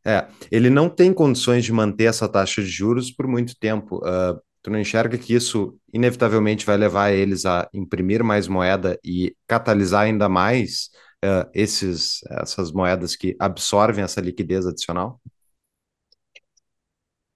[0.04, 3.96] É, ele não tem condições de manter essa taxa de juros por muito tempo.
[3.96, 9.34] Uh, tu não enxerga que isso inevitavelmente vai levar eles a imprimir mais moeda e
[9.48, 10.90] catalisar ainda mais
[11.24, 15.20] uh, esses, essas moedas que absorvem essa liquidez adicional?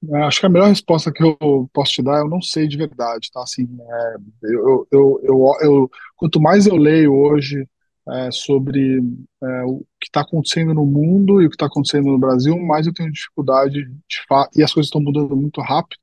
[0.08, 2.76] É, acho que a melhor resposta que eu posso te dar, eu não sei de
[2.76, 3.42] verdade, tá?
[3.42, 7.68] Assim, é, eu, eu, eu, eu, quanto mais eu leio hoje
[8.08, 8.98] é, sobre
[9.42, 12.86] é, o que está acontecendo no mundo e o que está acontecendo no Brasil, mais
[12.86, 15.98] eu tenho dificuldade de falar, e as coisas estão mudando muito rápido,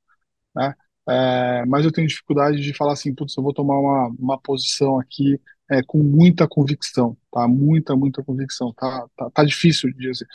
[0.54, 0.74] né?
[1.08, 5.00] É, mas eu tenho dificuldade de falar assim, putz, eu vou tomar uma, uma posição
[5.00, 5.40] aqui
[5.70, 7.48] é, com muita convicção, tá?
[7.48, 9.06] Muita, muita convicção, tá?
[9.16, 10.26] Tá, tá difícil de dizer.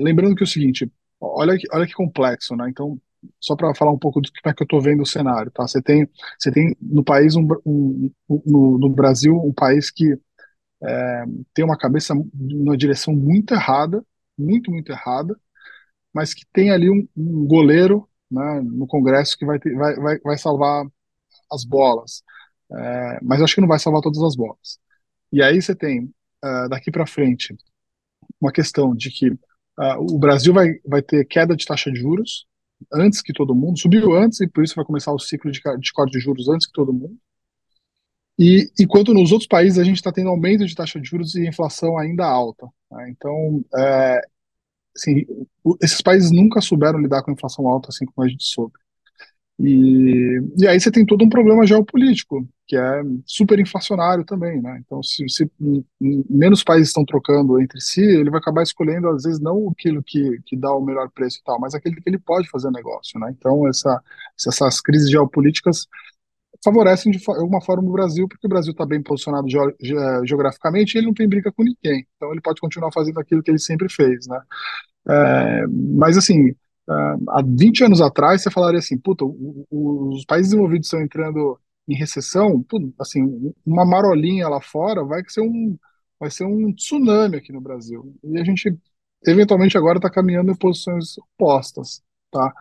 [0.00, 0.90] lembrando que é o seguinte,
[1.34, 2.68] Olha que, olha que complexo, né?
[2.68, 3.00] Então,
[3.40, 5.66] só para falar um pouco do que é que eu estou vendo o cenário, tá?
[5.66, 6.08] Você tem,
[6.38, 8.10] você tem no país, um, um
[8.44, 10.18] no, no, Brasil, um país que
[10.82, 11.24] é,
[11.54, 14.04] tem uma cabeça numa direção muito errada,
[14.38, 15.38] muito, muito errada,
[16.12, 20.18] mas que tem ali um, um goleiro né, no Congresso que vai, ter, vai, vai,
[20.20, 20.86] vai salvar
[21.52, 22.22] as bolas.
[22.72, 24.78] É, mas acho que não vai salvar todas as bolas.
[25.32, 26.04] E aí você tem
[26.44, 27.56] uh, daqui para frente
[28.40, 29.32] uma questão de que
[29.78, 32.46] uh, o Brasil vai, vai ter queda de taxa de juros
[32.92, 35.92] antes que todo mundo, subiu antes e por isso vai começar o ciclo de, de
[35.92, 37.16] corte de juros antes que todo mundo.
[38.38, 41.46] E enquanto nos outros países a gente está tendo aumento de taxa de juros e
[41.46, 42.66] inflação ainda alta.
[42.90, 43.10] Né?
[43.10, 44.20] Então, é,
[44.94, 45.24] assim,
[45.82, 48.74] esses países nunca souberam lidar com inflação alta assim como a gente soube.
[49.58, 54.82] E, e aí você tem todo um problema geopolítico, que é super inflacionário também, né?
[54.84, 55.50] Então, se, se
[55.98, 60.40] menos países estão trocando entre si, ele vai acabar escolhendo, às vezes, não aquilo que,
[60.44, 63.34] que dá o melhor preço e tal, mas aquele que ele pode fazer negócio, né?
[63.38, 64.02] Então, essa,
[64.46, 65.86] essas crises geopolíticas
[66.64, 69.58] favorecem de alguma forma o Brasil, porque o Brasil está bem posicionado ge
[70.26, 72.06] geograficamente e ele não tem briga com ninguém.
[72.16, 74.40] Então, ele pode continuar fazendo aquilo que ele sempre fez, né?
[75.08, 76.54] É, mas, assim,
[76.88, 81.58] Uh, há 20 anos atrás, você falaria assim, puta, os países desenvolvidos estão entrando
[81.88, 82.64] em recessão,
[83.00, 85.78] assim, uma marolinha lá fora vai ser um,
[86.18, 88.14] vai ser um tsunami aqui no Brasil.
[88.24, 88.76] E a gente,
[89.26, 92.52] eventualmente, agora está caminhando em posições opostas, tá?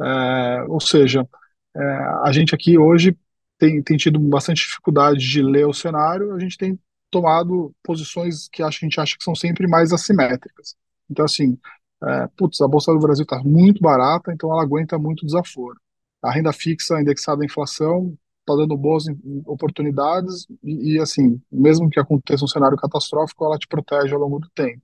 [0.00, 1.28] É, ou seja,
[1.76, 1.80] é,
[2.24, 3.16] a gente aqui hoje
[3.58, 6.78] tem, tem tido bastante dificuldade de ler o cenário, a gente tem
[7.10, 10.74] tomado posições que a gente acha que são sempre mais assimétricas.
[11.10, 11.58] Então, assim,
[12.02, 15.78] é, putz, a Bolsa do Brasil está muito barata, então ela aguenta muito desaforo.
[16.22, 19.04] A renda fixa indexada à inflação está dando boas
[19.46, 24.38] oportunidades e, e, assim, mesmo que aconteça um cenário catastrófico, ela te protege ao longo
[24.38, 24.82] do tempo.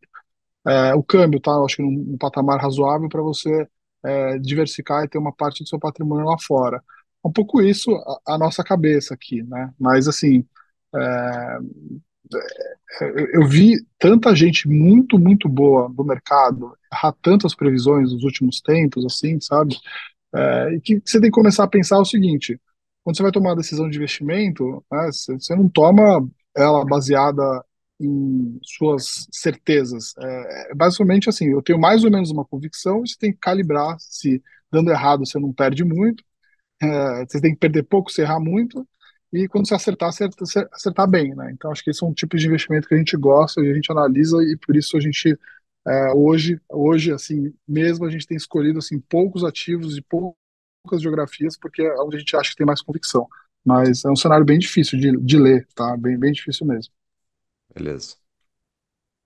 [0.66, 3.68] É, o câmbio está, acho que, num, num patamar razoável para você
[4.04, 6.82] é, diversificar e ter uma parte do seu patrimônio lá fora.
[7.24, 7.90] Um pouco isso
[8.26, 9.72] a, a nossa cabeça aqui, né?
[9.78, 10.44] Mas, assim,
[10.94, 11.58] é,
[13.32, 19.04] eu vi tanta gente muito, muito boa do mercado errar tantas previsões nos últimos tempos,
[19.04, 19.76] assim, sabe?
[20.34, 22.60] É, e que você tem que começar a pensar o seguinte:
[23.04, 27.42] quando você vai tomar uma decisão de investimento, né, você não toma ela baseada
[28.00, 30.14] em suas certezas.
[30.18, 33.96] É, é, basicamente assim: eu tenho mais ou menos uma convicção, você tem que calibrar
[33.98, 36.24] se dando errado você não perde muito,
[36.82, 38.86] é, você tem que perder pouco, se errar muito,
[39.44, 41.50] e quando você acertar, acertar, acertar bem, né?
[41.52, 43.74] Então acho que esse é um tipo de investimento que a gente gosta e a
[43.74, 45.38] gente analisa e por isso a gente
[45.86, 51.56] é, hoje, hoje assim mesmo a gente tem escolhido assim poucos ativos e poucas geografias
[51.58, 53.26] porque é onde a gente acha que tem mais convicção.
[53.64, 55.96] Mas é um cenário bem difícil de, de ler, tá?
[55.96, 56.92] Bem, bem difícil mesmo.
[57.74, 58.14] Beleza.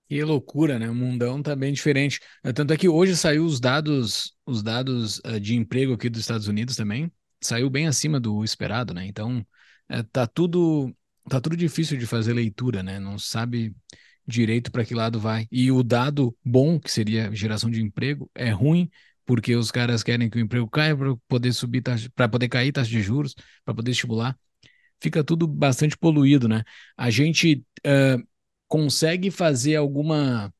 [0.08, 0.88] Que loucura, né?
[0.90, 2.20] O mundão tá bem diferente.
[2.54, 6.48] Tanto é que hoje saiu os dados, os dados uh, de emprego aqui dos Estados
[6.48, 7.12] Unidos também.
[7.40, 9.06] Saiu bem acima do esperado, né?
[9.06, 9.46] Então,
[9.90, 10.94] é, tá tudo
[11.28, 12.98] tá tudo difícil de fazer leitura, né?
[12.98, 13.74] Não sabe
[14.26, 15.46] direito para que lado vai.
[15.50, 18.88] E o dado bom, que seria geração de emprego, é ruim
[19.26, 21.82] porque os caras querem que o emprego caia para poder subir
[22.14, 23.34] para poder cair taxa de juros,
[23.64, 24.36] para poder estimular.
[25.00, 26.64] Fica tudo bastante poluído, né?
[26.96, 28.26] A gente uh,
[28.68, 30.52] consegue fazer alguma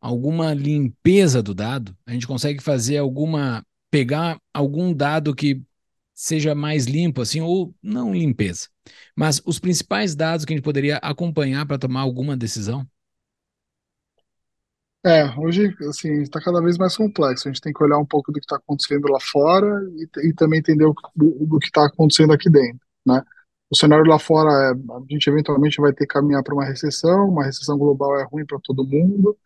[0.00, 1.96] alguma limpeza do dado?
[2.06, 5.62] A gente consegue fazer alguma pegar algum dado que
[6.20, 8.68] seja mais limpo, assim, ou não limpeza.
[9.16, 12.86] Mas os principais dados que a gente poderia acompanhar para tomar alguma decisão?
[15.02, 17.48] É, hoje, assim, está cada vez mais complexo.
[17.48, 19.66] A gente tem que olhar um pouco do que está acontecendo lá fora
[19.96, 23.22] e, e também entender o, do, que está acontecendo aqui dentro, né?
[23.70, 27.30] O cenário lá fora, é, a gente eventualmente vai ter que caminhar para uma recessão,
[27.30, 29.38] uma recessão global é ruim para todo mundo,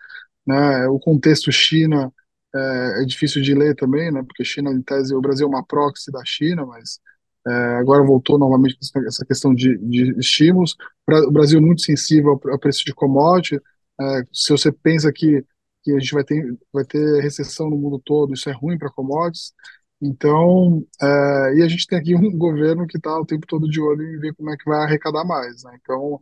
[0.44, 0.88] né?
[0.88, 2.12] O contexto China
[2.54, 4.22] é, é, difícil de ler também, né?
[4.22, 7.00] Porque China, em tese, o Brasil é uma proxy da China, mas
[7.46, 10.76] é, agora voltou novamente essa questão de, de estímulos.
[11.06, 13.60] O Brasil é muito sensível ao, preço de commodity.
[14.00, 15.44] É, se você pensa que,
[15.82, 18.90] que a gente vai ter, vai ter recessão no mundo todo, isso é ruim para
[18.90, 19.52] commodities.
[20.00, 23.80] Então, é, e a gente tem aqui um governo que está o tempo todo de
[23.80, 25.64] olho em ver como é que vai arrecadar mais.
[25.64, 25.78] Né?
[25.82, 26.20] Então,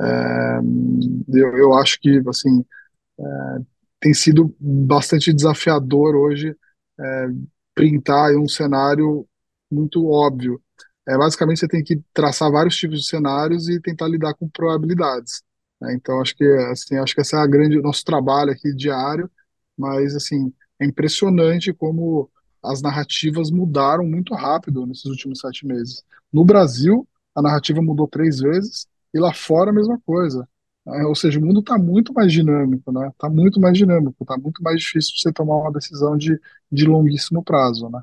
[0.00, 0.60] é,
[1.28, 2.64] eu, eu acho que assim
[3.20, 3.24] é,
[4.02, 6.56] tem sido bastante desafiador hoje
[7.00, 7.26] é,
[7.72, 9.26] printar um cenário
[9.70, 10.60] muito óbvio.
[11.08, 15.42] É, basicamente, você tem que traçar vários tipos de cenários e tentar lidar com probabilidades.
[15.80, 15.94] Né?
[15.94, 19.30] Então, acho que assim, acho que esse é a grande nosso trabalho aqui diário.
[19.78, 22.28] Mas assim, é impressionante como
[22.62, 26.02] as narrativas mudaram muito rápido nesses últimos sete meses.
[26.32, 30.48] No Brasil, a narrativa mudou três vezes e lá fora a mesma coisa.
[30.86, 33.08] É, ou seja, o mundo está muito mais dinâmico, né?
[33.08, 36.38] Está muito mais dinâmico, está muito mais difícil você tomar uma decisão de,
[36.70, 38.02] de longuíssimo prazo, né?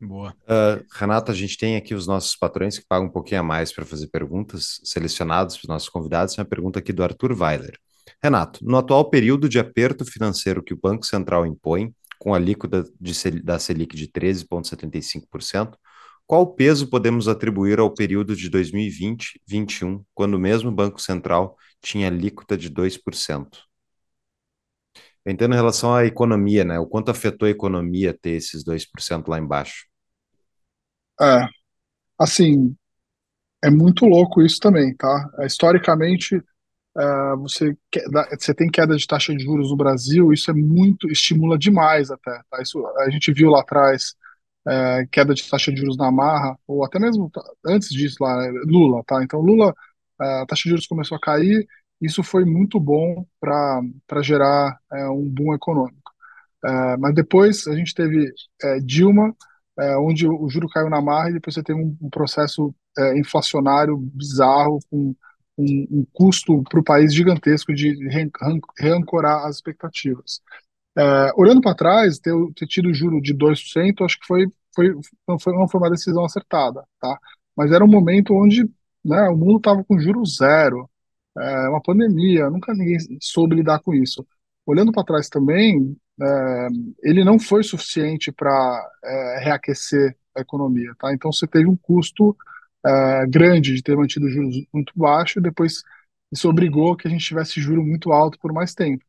[0.00, 0.34] Boa.
[0.42, 3.72] Uh, Renata, a gente tem aqui os nossos patrões que pagam um pouquinho a mais
[3.72, 6.36] para fazer perguntas selecionados para os nossos convidados.
[6.36, 7.78] Uma pergunta aqui do Arthur Weiler.
[8.20, 12.84] Renato, no atual período de aperto financeiro que o Banco Central impõe, com a alíquota
[13.00, 15.74] de, da Selic de 13,75%,
[16.32, 22.56] qual peso podemos atribuir ao período de 2020-21, quando o mesmo Banco Central tinha alíquota
[22.56, 23.58] de 2%?
[25.26, 26.78] Eu entendo em relação à economia, né?
[26.78, 29.84] O quanto afetou a economia ter esses 2% lá embaixo.
[31.20, 31.46] É,
[32.18, 32.74] assim,
[33.62, 35.30] é muito louco isso também, tá?
[35.40, 36.42] Historicamente,
[36.96, 37.76] é, você,
[38.40, 42.40] você tem queda de taxa de juros no Brasil, isso é muito, estimula demais até,
[42.50, 42.62] tá?
[42.62, 44.16] Isso a gente viu lá atrás,
[44.68, 47.30] é, queda de taxa de juros na marra, ou até mesmo
[47.66, 49.22] antes disso lá, Lula, tá?
[49.22, 49.74] Então, Lula,
[50.20, 51.66] é, a taxa de juros começou a cair,
[52.00, 56.12] isso foi muito bom para gerar é, um boom econômico.
[56.64, 58.32] É, mas depois a gente teve
[58.62, 59.34] é, Dilma,
[59.78, 62.74] é, onde o, juro caiu na marra e depois você teve um, um processo
[63.16, 65.14] inflacionário bizarro, com
[65.56, 67.96] um, um custo para o país gigantesco de
[68.78, 70.42] reancorar as expectativas.
[70.96, 74.94] É, olhando para trás, ter, ter tido juro de 2%, acho que foi, foi,
[75.26, 77.18] não, foi, não foi uma decisão acertada, tá?
[77.56, 78.68] Mas era um momento onde
[79.04, 80.88] né, o mundo estava com juro zero,
[81.38, 84.26] é, uma pandemia, nunca ninguém soube lidar com isso.
[84.66, 86.68] Olhando para trás também, é,
[87.02, 91.12] ele não foi suficiente para é, reaquecer a economia, tá?
[91.12, 92.36] Então você teve um custo
[92.84, 95.82] é, grande de ter mantido juros muito baixos e depois
[96.30, 99.04] isso obrigou que a gente tivesse juro muito alto por mais tempo.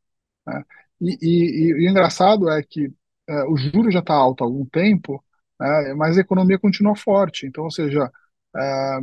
[0.46, 0.64] Né?
[1.04, 2.92] E, e, e, o engraçado é que
[3.30, 5.24] é, o juro já está alto há algum tempo,
[5.60, 7.46] né, mas a economia continua forte.
[7.46, 8.10] Então, ou seja,
[8.56, 9.00] é,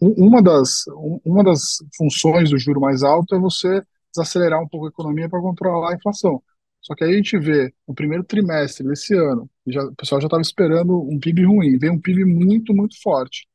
[0.00, 0.84] uma, das,
[1.24, 3.82] uma das funções do juro mais alto é você
[4.14, 6.42] desacelerar um pouco a economia para controlar a inflação.
[6.80, 10.28] Só que aí a gente vê no primeiro trimestre desse ano, já, o pessoal já
[10.28, 13.48] estava esperando um PIB ruim, vem um PIB muito, muito forte.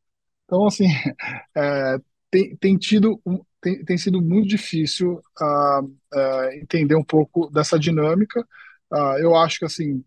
[0.46, 0.86] Então, assim,
[1.56, 1.98] é,
[2.32, 3.22] tem, tem, tido,
[3.62, 8.42] tem, tem sido muito difícil uh, uh, entender um pouco dessa dinâmica.
[8.92, 10.04] Uh, eu acho que, assim,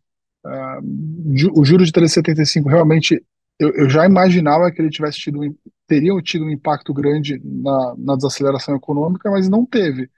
[1.54, 3.22] o juro de 3,75 realmente,
[3.58, 5.40] eu, eu, já imaginava que ele tivesse tido,
[5.86, 10.10] teriam tido um impacto grande na, na desaceleração econômica, mas não teve.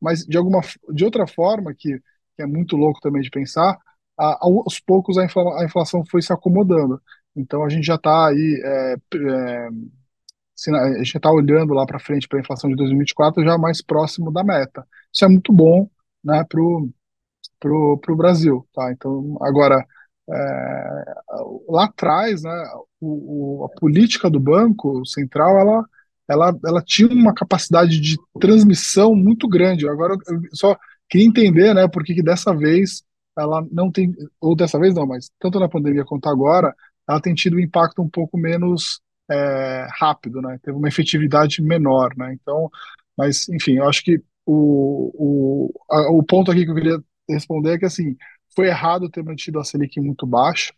[0.00, 0.60] Mas, de, alguma,
[0.92, 2.00] de outra forma, que
[2.36, 3.78] que é muito louco também de pensar,
[4.16, 7.00] aos poucos a, infla, a, inflação foi se acomodando.
[7.34, 9.68] Então a gente já está aí, é, é,
[10.68, 14.32] a gente está olhando lá para frente para a inflação de 2024 já mais próximo
[14.32, 14.86] da meta.
[15.12, 15.88] Isso é muito bom
[16.22, 16.88] né, para o
[17.60, 18.66] pro, pro Brasil.
[18.74, 18.92] Tá?
[18.92, 19.84] Então, agora,
[20.30, 21.14] é,
[21.68, 22.64] lá atrás, né,
[23.00, 25.84] o, o, a política do Banco Central ela,
[26.28, 29.88] ela, ela tinha uma capacidade de transmissão muito grande.
[29.88, 30.76] Agora, eu só
[31.08, 33.02] Queria entender, né, por que dessa vez
[33.36, 36.74] ela não tem, ou dessa vez não, mas tanto na pandemia quanto agora,
[37.08, 39.00] ela tem tido um impacto um pouco menos
[39.30, 40.58] é, rápido, né?
[40.62, 42.32] Teve uma efetividade menor, né?
[42.34, 42.70] Então,
[43.16, 47.74] mas enfim, eu acho que o, o, a, o ponto aqui que eu queria responder
[47.74, 48.16] é que assim
[48.54, 50.72] foi errado ter mantido a Selic muito baixa.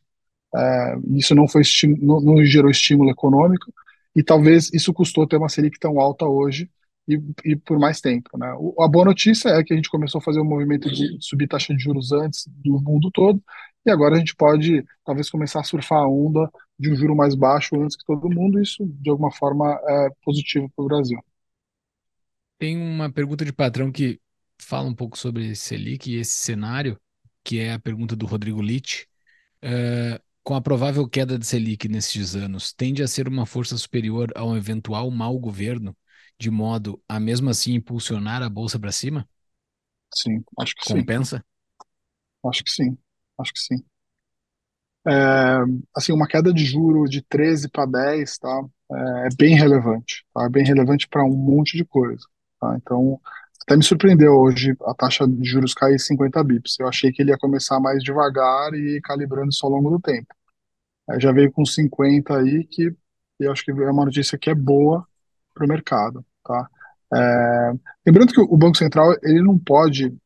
[0.55, 1.63] É, isso não foi
[2.01, 3.73] não, não gerou estímulo econômico
[4.15, 6.71] e talvez isso custou ter uma Selic tão alta hoje
[7.09, 8.31] e, e por mais tempo.
[8.39, 8.53] Né?
[8.59, 11.49] O, a boa notícia é que a gente começou a fazer um movimento de subir
[11.49, 13.43] taxa de juros antes do mundo todo,
[13.87, 17.35] e agora a gente pode talvez começar a surfar a onda de um juro mais
[17.35, 21.19] baixo antes que todo mundo, e isso de alguma forma é positivo para o Brasil.
[22.59, 24.21] Tem uma pergunta de patrão que
[24.61, 26.99] fala um pouco sobre Selic e esse cenário,
[27.45, 29.07] que é a pergunta do Rodrigo Litt.
[29.65, 34.33] Uh, com a provável queda de Selic nesses anos, tende a ser uma força superior
[34.37, 35.97] a um eventual mau governo
[36.39, 39.29] de modo a mesmo assim impulsionar a bolsa para cima?
[40.13, 41.37] Sim, acho que Compensa?
[41.37, 41.43] sim.
[42.45, 42.97] Acho que sim,
[43.39, 43.85] acho que sim.
[45.07, 45.59] É,
[45.95, 48.65] assim, uma queda de juro de 13 para 10, tá?
[48.93, 50.45] É, é bem relevante, tá?
[50.45, 52.25] É bem relevante para um monte de coisa,
[52.61, 52.77] tá?
[52.77, 53.21] Então,
[53.63, 56.79] até me surpreendeu hoje a taxa de juros cair 50 bips.
[56.81, 60.29] Eu achei que ele ia começar mais devagar e calibrando isso ao longo do tempo.
[61.11, 62.95] É, já veio com 50 aí, que
[63.41, 65.07] eu acho que é uma notícia que é boa
[65.55, 66.69] para o mercado, tá?
[67.15, 67.73] É,
[68.07, 70.17] lembrando que o Banco Central ele não pode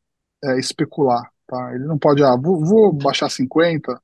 [0.44, 1.74] é, especular, tá?
[1.74, 4.00] Ele não pode, ah, vou, vou, baixar 50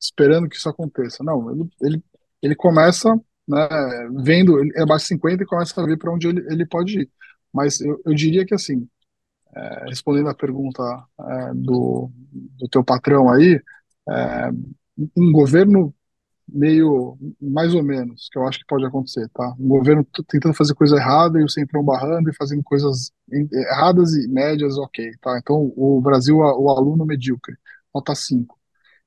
[0.00, 1.22] esperando que isso aconteça.
[1.22, 2.04] Não, ele, ele,
[2.42, 3.14] ele começa,
[3.46, 3.68] né,
[4.22, 7.10] vendo, ele abaixa 50 e começa a ver para onde ele, ele pode ir.
[7.52, 8.88] Mas eu, eu diria que assim,
[9.54, 10.82] é, respondendo a pergunta
[11.20, 12.10] é, do,
[12.58, 13.60] do teu patrão aí,
[14.08, 14.50] é,
[15.16, 15.94] um governo
[16.48, 19.54] meio mais ou menos, que eu acho que pode acontecer, tá?
[19.58, 24.28] O governo tentando fazer coisa errada e o centrão barrando e fazendo coisas erradas e
[24.28, 25.38] médias, ok, tá?
[25.38, 27.56] Então o Brasil, o aluno medíocre,
[27.94, 28.58] nota 5.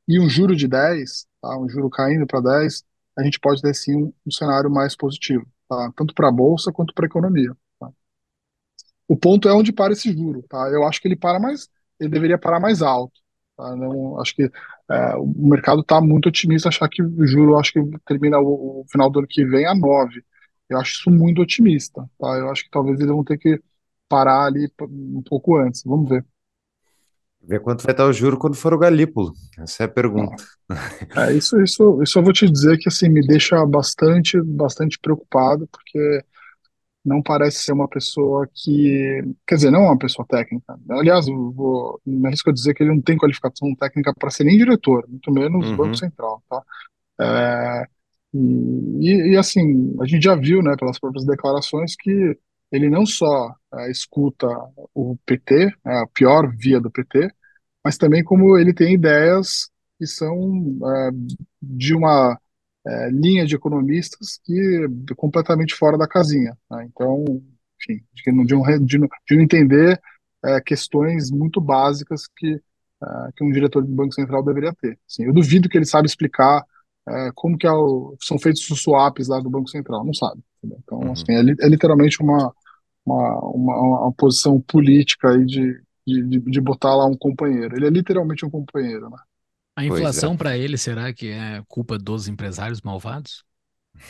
[0.07, 1.57] E um juro de 10, tá?
[1.57, 2.83] Um juro caindo para 10,
[3.17, 5.91] a gente pode ter sim um, um cenário mais positivo, tá?
[5.95, 7.55] Tanto para a bolsa quanto para a economia.
[7.79, 7.89] Tá?
[9.07, 10.69] O ponto é onde para esse juro, tá?
[10.69, 13.19] Eu acho que ele para mais, ele deveria parar mais alto.
[13.57, 13.75] Tá?
[13.75, 14.51] Não, acho que
[14.89, 18.85] é, o mercado está muito otimista, achar que o juro acho que termina o, o,
[18.89, 20.23] final do ano que vem a 9.
[20.67, 22.09] Eu acho isso muito otimista.
[22.19, 22.27] Tá?
[22.37, 23.61] Eu acho que talvez eles vão ter que
[24.07, 25.83] parar ali um pouco antes.
[25.85, 26.25] Vamos ver.
[27.41, 29.33] Ver quanto vai estar o juro quando for o Galípolo.
[29.59, 30.43] Essa é a pergunta.
[31.15, 35.67] É, isso, isso, isso eu vou te dizer que assim me deixa bastante, bastante preocupado,
[35.71, 36.23] porque
[37.03, 39.23] não parece ser uma pessoa que.
[39.47, 40.77] Quer dizer, não é uma pessoa técnica.
[40.89, 44.43] Aliás, eu vou, me arrisco a dizer que ele não tem qualificação técnica para ser
[44.43, 45.77] nem diretor, muito menos uhum.
[45.77, 46.43] Banco Central.
[46.49, 46.61] Tá?
[47.21, 47.87] É,
[48.33, 52.37] e, e, assim, a gente já viu, né, pelas próprias declarações, que
[52.71, 54.47] ele não só é, escuta
[54.93, 57.31] o PT, é a pior via do PT,
[57.83, 61.09] mas também como ele tem ideias que são é,
[61.61, 62.39] de uma
[62.89, 66.57] é, linha de economistas que é completamente fora da casinha.
[66.69, 66.87] Né?
[66.91, 67.23] Então,
[67.79, 70.01] enfim, de, não, de, não, de não entender
[70.43, 72.59] é, questões muito básicas que,
[73.03, 74.97] é, que um diretor do Banco Central deveria ter.
[75.07, 76.63] Assim, eu duvido que ele sabe explicar
[77.07, 80.41] é, como que é o, são feitos os swaps lá do Banco Central, não sabe.
[80.57, 80.79] Entendeu?
[80.83, 81.11] Então, uhum.
[81.11, 82.53] assim, é, é, literalmente uma,
[83.05, 87.75] uma, uma, uma, posição política aí de, de, de botar lá um companheiro.
[87.75, 89.17] Ele é literalmente um companheiro, né?
[89.79, 90.37] A inflação é.
[90.37, 93.45] para ele será que é culpa dos empresários malvados?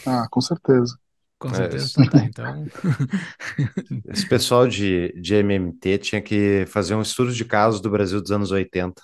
[0.03, 0.97] Ah, com certeza.
[1.37, 2.09] Com certeza, é.
[2.09, 2.65] tá, então.
[4.11, 8.31] Esse pessoal de, de MMT tinha que fazer um estudo de casos do Brasil dos
[8.31, 9.01] anos 80.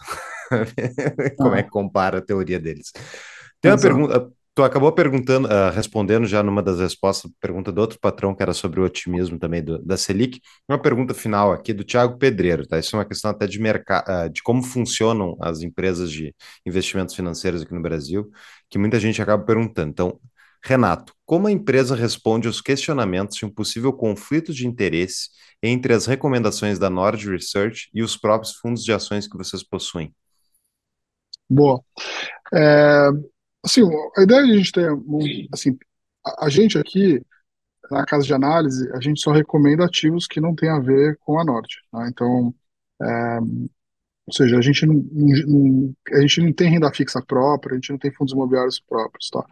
[1.37, 1.59] Como ah.
[1.59, 2.91] é que compara a teoria deles?
[3.61, 3.95] Tem uma Exato.
[3.95, 4.31] pergunta.
[4.55, 8.53] Tu acabou perguntando, uh, respondendo já numa das respostas, pergunta do outro patrão, que era
[8.53, 10.39] sobre o otimismo também do, da Selic.
[10.67, 12.79] Uma pergunta final aqui do Tiago Pedreiro, tá?
[12.79, 16.33] Isso é uma questão até de mercado, uh, de como funcionam as empresas de
[16.65, 18.31] investimentos financeiros aqui no Brasil,
[18.69, 19.89] que muita gente acaba perguntando.
[19.89, 20.19] Então,
[20.63, 26.05] Renato, como a empresa responde aos questionamentos de um possível conflito de interesse entre as
[26.05, 30.15] recomendações da Nord Research e os próprios fundos de ações que vocês possuem?
[31.49, 31.83] Boa.
[32.53, 33.09] É,
[33.65, 33.81] Assim,
[34.15, 34.87] a ideia de a gente ter,
[35.51, 35.75] assim,
[36.23, 37.19] a, a gente aqui,
[37.89, 41.39] na casa de análise, a gente só recomenda ativos que não tem a ver com
[41.39, 41.81] a Norte.
[41.91, 42.07] Tá?
[42.07, 42.53] Então,
[43.01, 43.39] é,
[44.27, 44.95] ou seja, a gente não,
[45.47, 49.29] não, a gente não tem renda fixa própria, a gente não tem fundos imobiliários próprios.
[49.31, 49.43] Tá?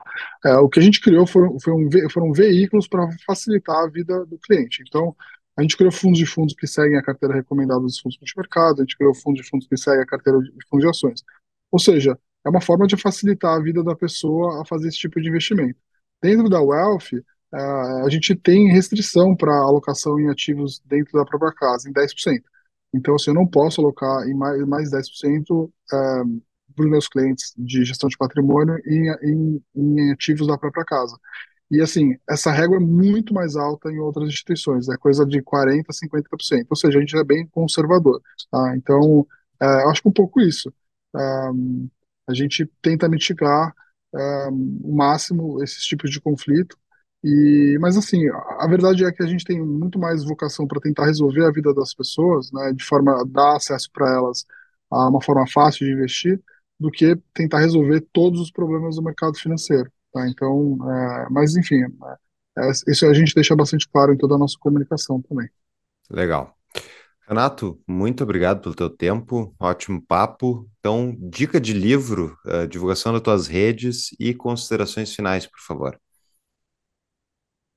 [0.46, 4.38] É, o que a gente criou foram, foram, foram veículos para facilitar a vida do
[4.38, 4.84] cliente.
[4.88, 5.16] Então,
[5.58, 8.82] a gente criou fundos de fundos que seguem a carteira recomendada dos fundos de mercado,
[8.82, 11.24] a gente criou fundos de fundos que seguem a carteira de fundos de ações.
[11.72, 15.22] Ou seja, é uma forma de facilitar a vida da pessoa a fazer esse tipo
[15.22, 15.80] de investimento.
[16.22, 17.14] Dentro da Wealth,
[17.54, 17.58] é,
[18.06, 22.42] a gente tem restrição para alocação em ativos dentro da própria casa, em 10%.
[22.94, 25.96] Então, assim, eu não posso alocar em mais, mais 10% é,
[26.76, 31.18] para os meus clientes de gestão de patrimônio em, em, em ativos da própria casa.
[31.72, 35.86] E assim, essa régua é muito mais alta em outras instituições, é coisa de 40%,
[35.92, 38.22] 50%, ou seja, a gente é bem conservador.
[38.52, 38.76] Tá?
[38.78, 39.26] Então,
[39.62, 40.72] é, eu acho que um pouco isso.
[42.28, 43.74] A gente tenta mitigar
[44.14, 46.78] um, o máximo esses tipos de conflito.
[47.24, 48.22] E, mas assim,
[48.60, 51.74] a verdade é que a gente tem muito mais vocação para tentar resolver a vida
[51.74, 54.46] das pessoas, né, de forma a dar acesso para elas
[54.92, 56.40] a uma forma fácil de investir,
[56.80, 59.92] do que tentar resolver todos os problemas do mercado financeiro.
[60.12, 60.28] Tá?
[60.28, 61.82] Então, é, mas enfim,
[62.58, 65.50] é, isso a gente deixa bastante claro em toda a nossa comunicação também.
[66.10, 66.56] Legal.
[67.28, 70.70] Renato, muito obrigado pelo teu tempo, ótimo papo.
[70.80, 75.98] Então, dica de livro, uh, divulgação das tuas redes e considerações finais, por favor.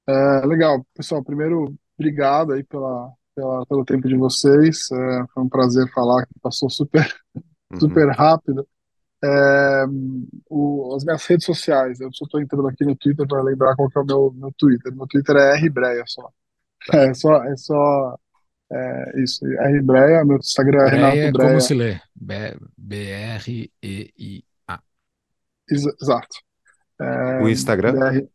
[0.09, 1.23] É, legal, pessoal.
[1.23, 4.91] Primeiro, obrigado aí pela, pela, pelo tempo de vocês.
[4.91, 7.81] É, foi um prazer falar, que passou super, uhum.
[7.81, 8.67] super rápido.
[9.25, 9.85] É,
[10.51, 13.89] o, as minhas redes sociais, eu só estou entrando aqui no Twitter para lembrar qual
[13.89, 14.95] que é o meu, meu Twitter.
[14.95, 16.31] Meu Twitter é rbreia só.
[16.87, 16.99] Tá.
[16.99, 18.19] É só, é só
[18.71, 21.33] é, isso, R Breia, meu Instagram é Renato Breia.
[21.33, 22.01] como se lê?
[22.77, 23.71] B-R-E-I-A.
[25.71, 26.37] Exato.
[27.01, 27.93] É, o Instagram?
[27.93, 28.27] BR,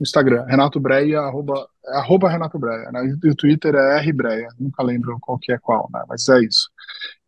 [0.00, 3.16] Instagram, Renato Breia, arroba, arroba Renato Breia, né?
[3.22, 6.02] E o Twitter é R Breia, nunca lembro qual que é qual, né?
[6.08, 6.68] Mas é isso.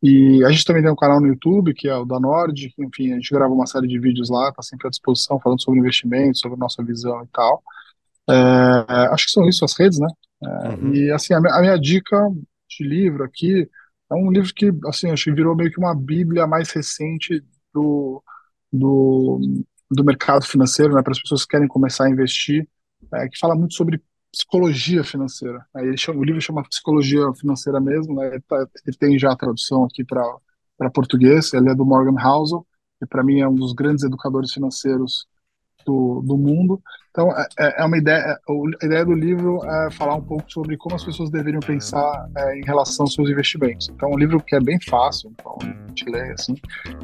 [0.02, 2.82] E a gente também tem um canal no YouTube, que é o da Nord, que,
[2.84, 5.78] enfim, a gente grava uma série de vídeos lá, tá sempre à disposição, falando sobre
[5.78, 7.62] investimentos, sobre nossa visão e tal.
[8.28, 8.34] É,
[9.12, 10.08] acho que são isso as redes, né?
[10.42, 10.94] Uhum.
[10.94, 12.16] E assim, a minha, a minha, dica
[12.68, 13.68] de livro aqui
[14.10, 18.22] é um livro que, assim, acho que virou meio que uma bíblia mais recente do,
[18.72, 19.40] do,
[19.90, 22.66] do mercado financeiro, né, para as pessoas que querem começar a investir,
[23.14, 24.02] é, que fala muito sobre
[24.32, 25.64] psicologia financeira.
[25.74, 29.32] Né, ele chama, o livro chama Psicologia Financeira mesmo, né, ele, tá, ele tem já
[29.32, 32.66] a tradução aqui para português, ele é do Morgan Housel,
[32.98, 35.26] que para mim é um dos grandes educadores financeiros
[35.84, 36.80] do, do mundo.
[37.10, 38.36] Então, é, é, é uma ideia, é,
[38.82, 42.58] a ideia do livro é falar um pouco sobre como as pessoas deveriam pensar é,
[42.58, 43.88] em relação aos seus investimentos.
[43.88, 45.58] Então, é um livro que é bem fácil, então,
[46.00, 46.54] gente lê, assim,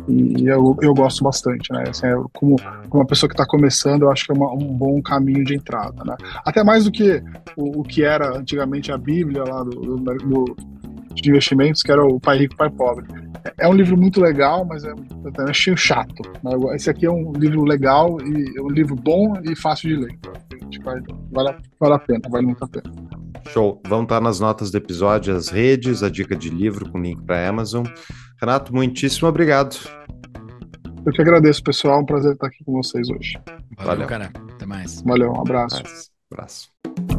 [0.08, 1.84] e eu, eu gosto bastante, né?
[1.88, 2.56] Assim, como,
[2.88, 5.54] como uma pessoa que está começando, eu acho que é uma, um bom caminho de
[5.54, 6.16] entrada, né?
[6.44, 7.22] Até mais do que
[7.56, 10.56] o, o que era antigamente a Bíblia lá do, do, do
[11.22, 13.06] de investimentos, que era o Pai Rico, Pai Pobre.
[13.58, 16.22] É um livro muito legal, mas é, é achei chato.
[16.74, 20.18] Esse aqui é um livro legal e é um livro bom e fácil de ler.
[20.82, 21.00] Vai,
[21.32, 22.92] vale, vale a pena, vale muito a pena.
[23.48, 23.80] Show.
[23.86, 27.48] Vão estar nas notas do episódio as redes, a dica de livro com link para
[27.48, 27.86] Amazon.
[28.40, 29.76] Renato, muitíssimo obrigado.
[31.06, 31.98] Eu que agradeço, pessoal.
[31.98, 33.38] É um prazer estar aqui com vocês hoje.
[33.76, 34.06] Valeu, Valeu.
[34.06, 34.32] cara.
[34.54, 35.00] Até mais.
[35.02, 35.82] Valeu, um abraço.
[35.82, 37.15] Um abraço.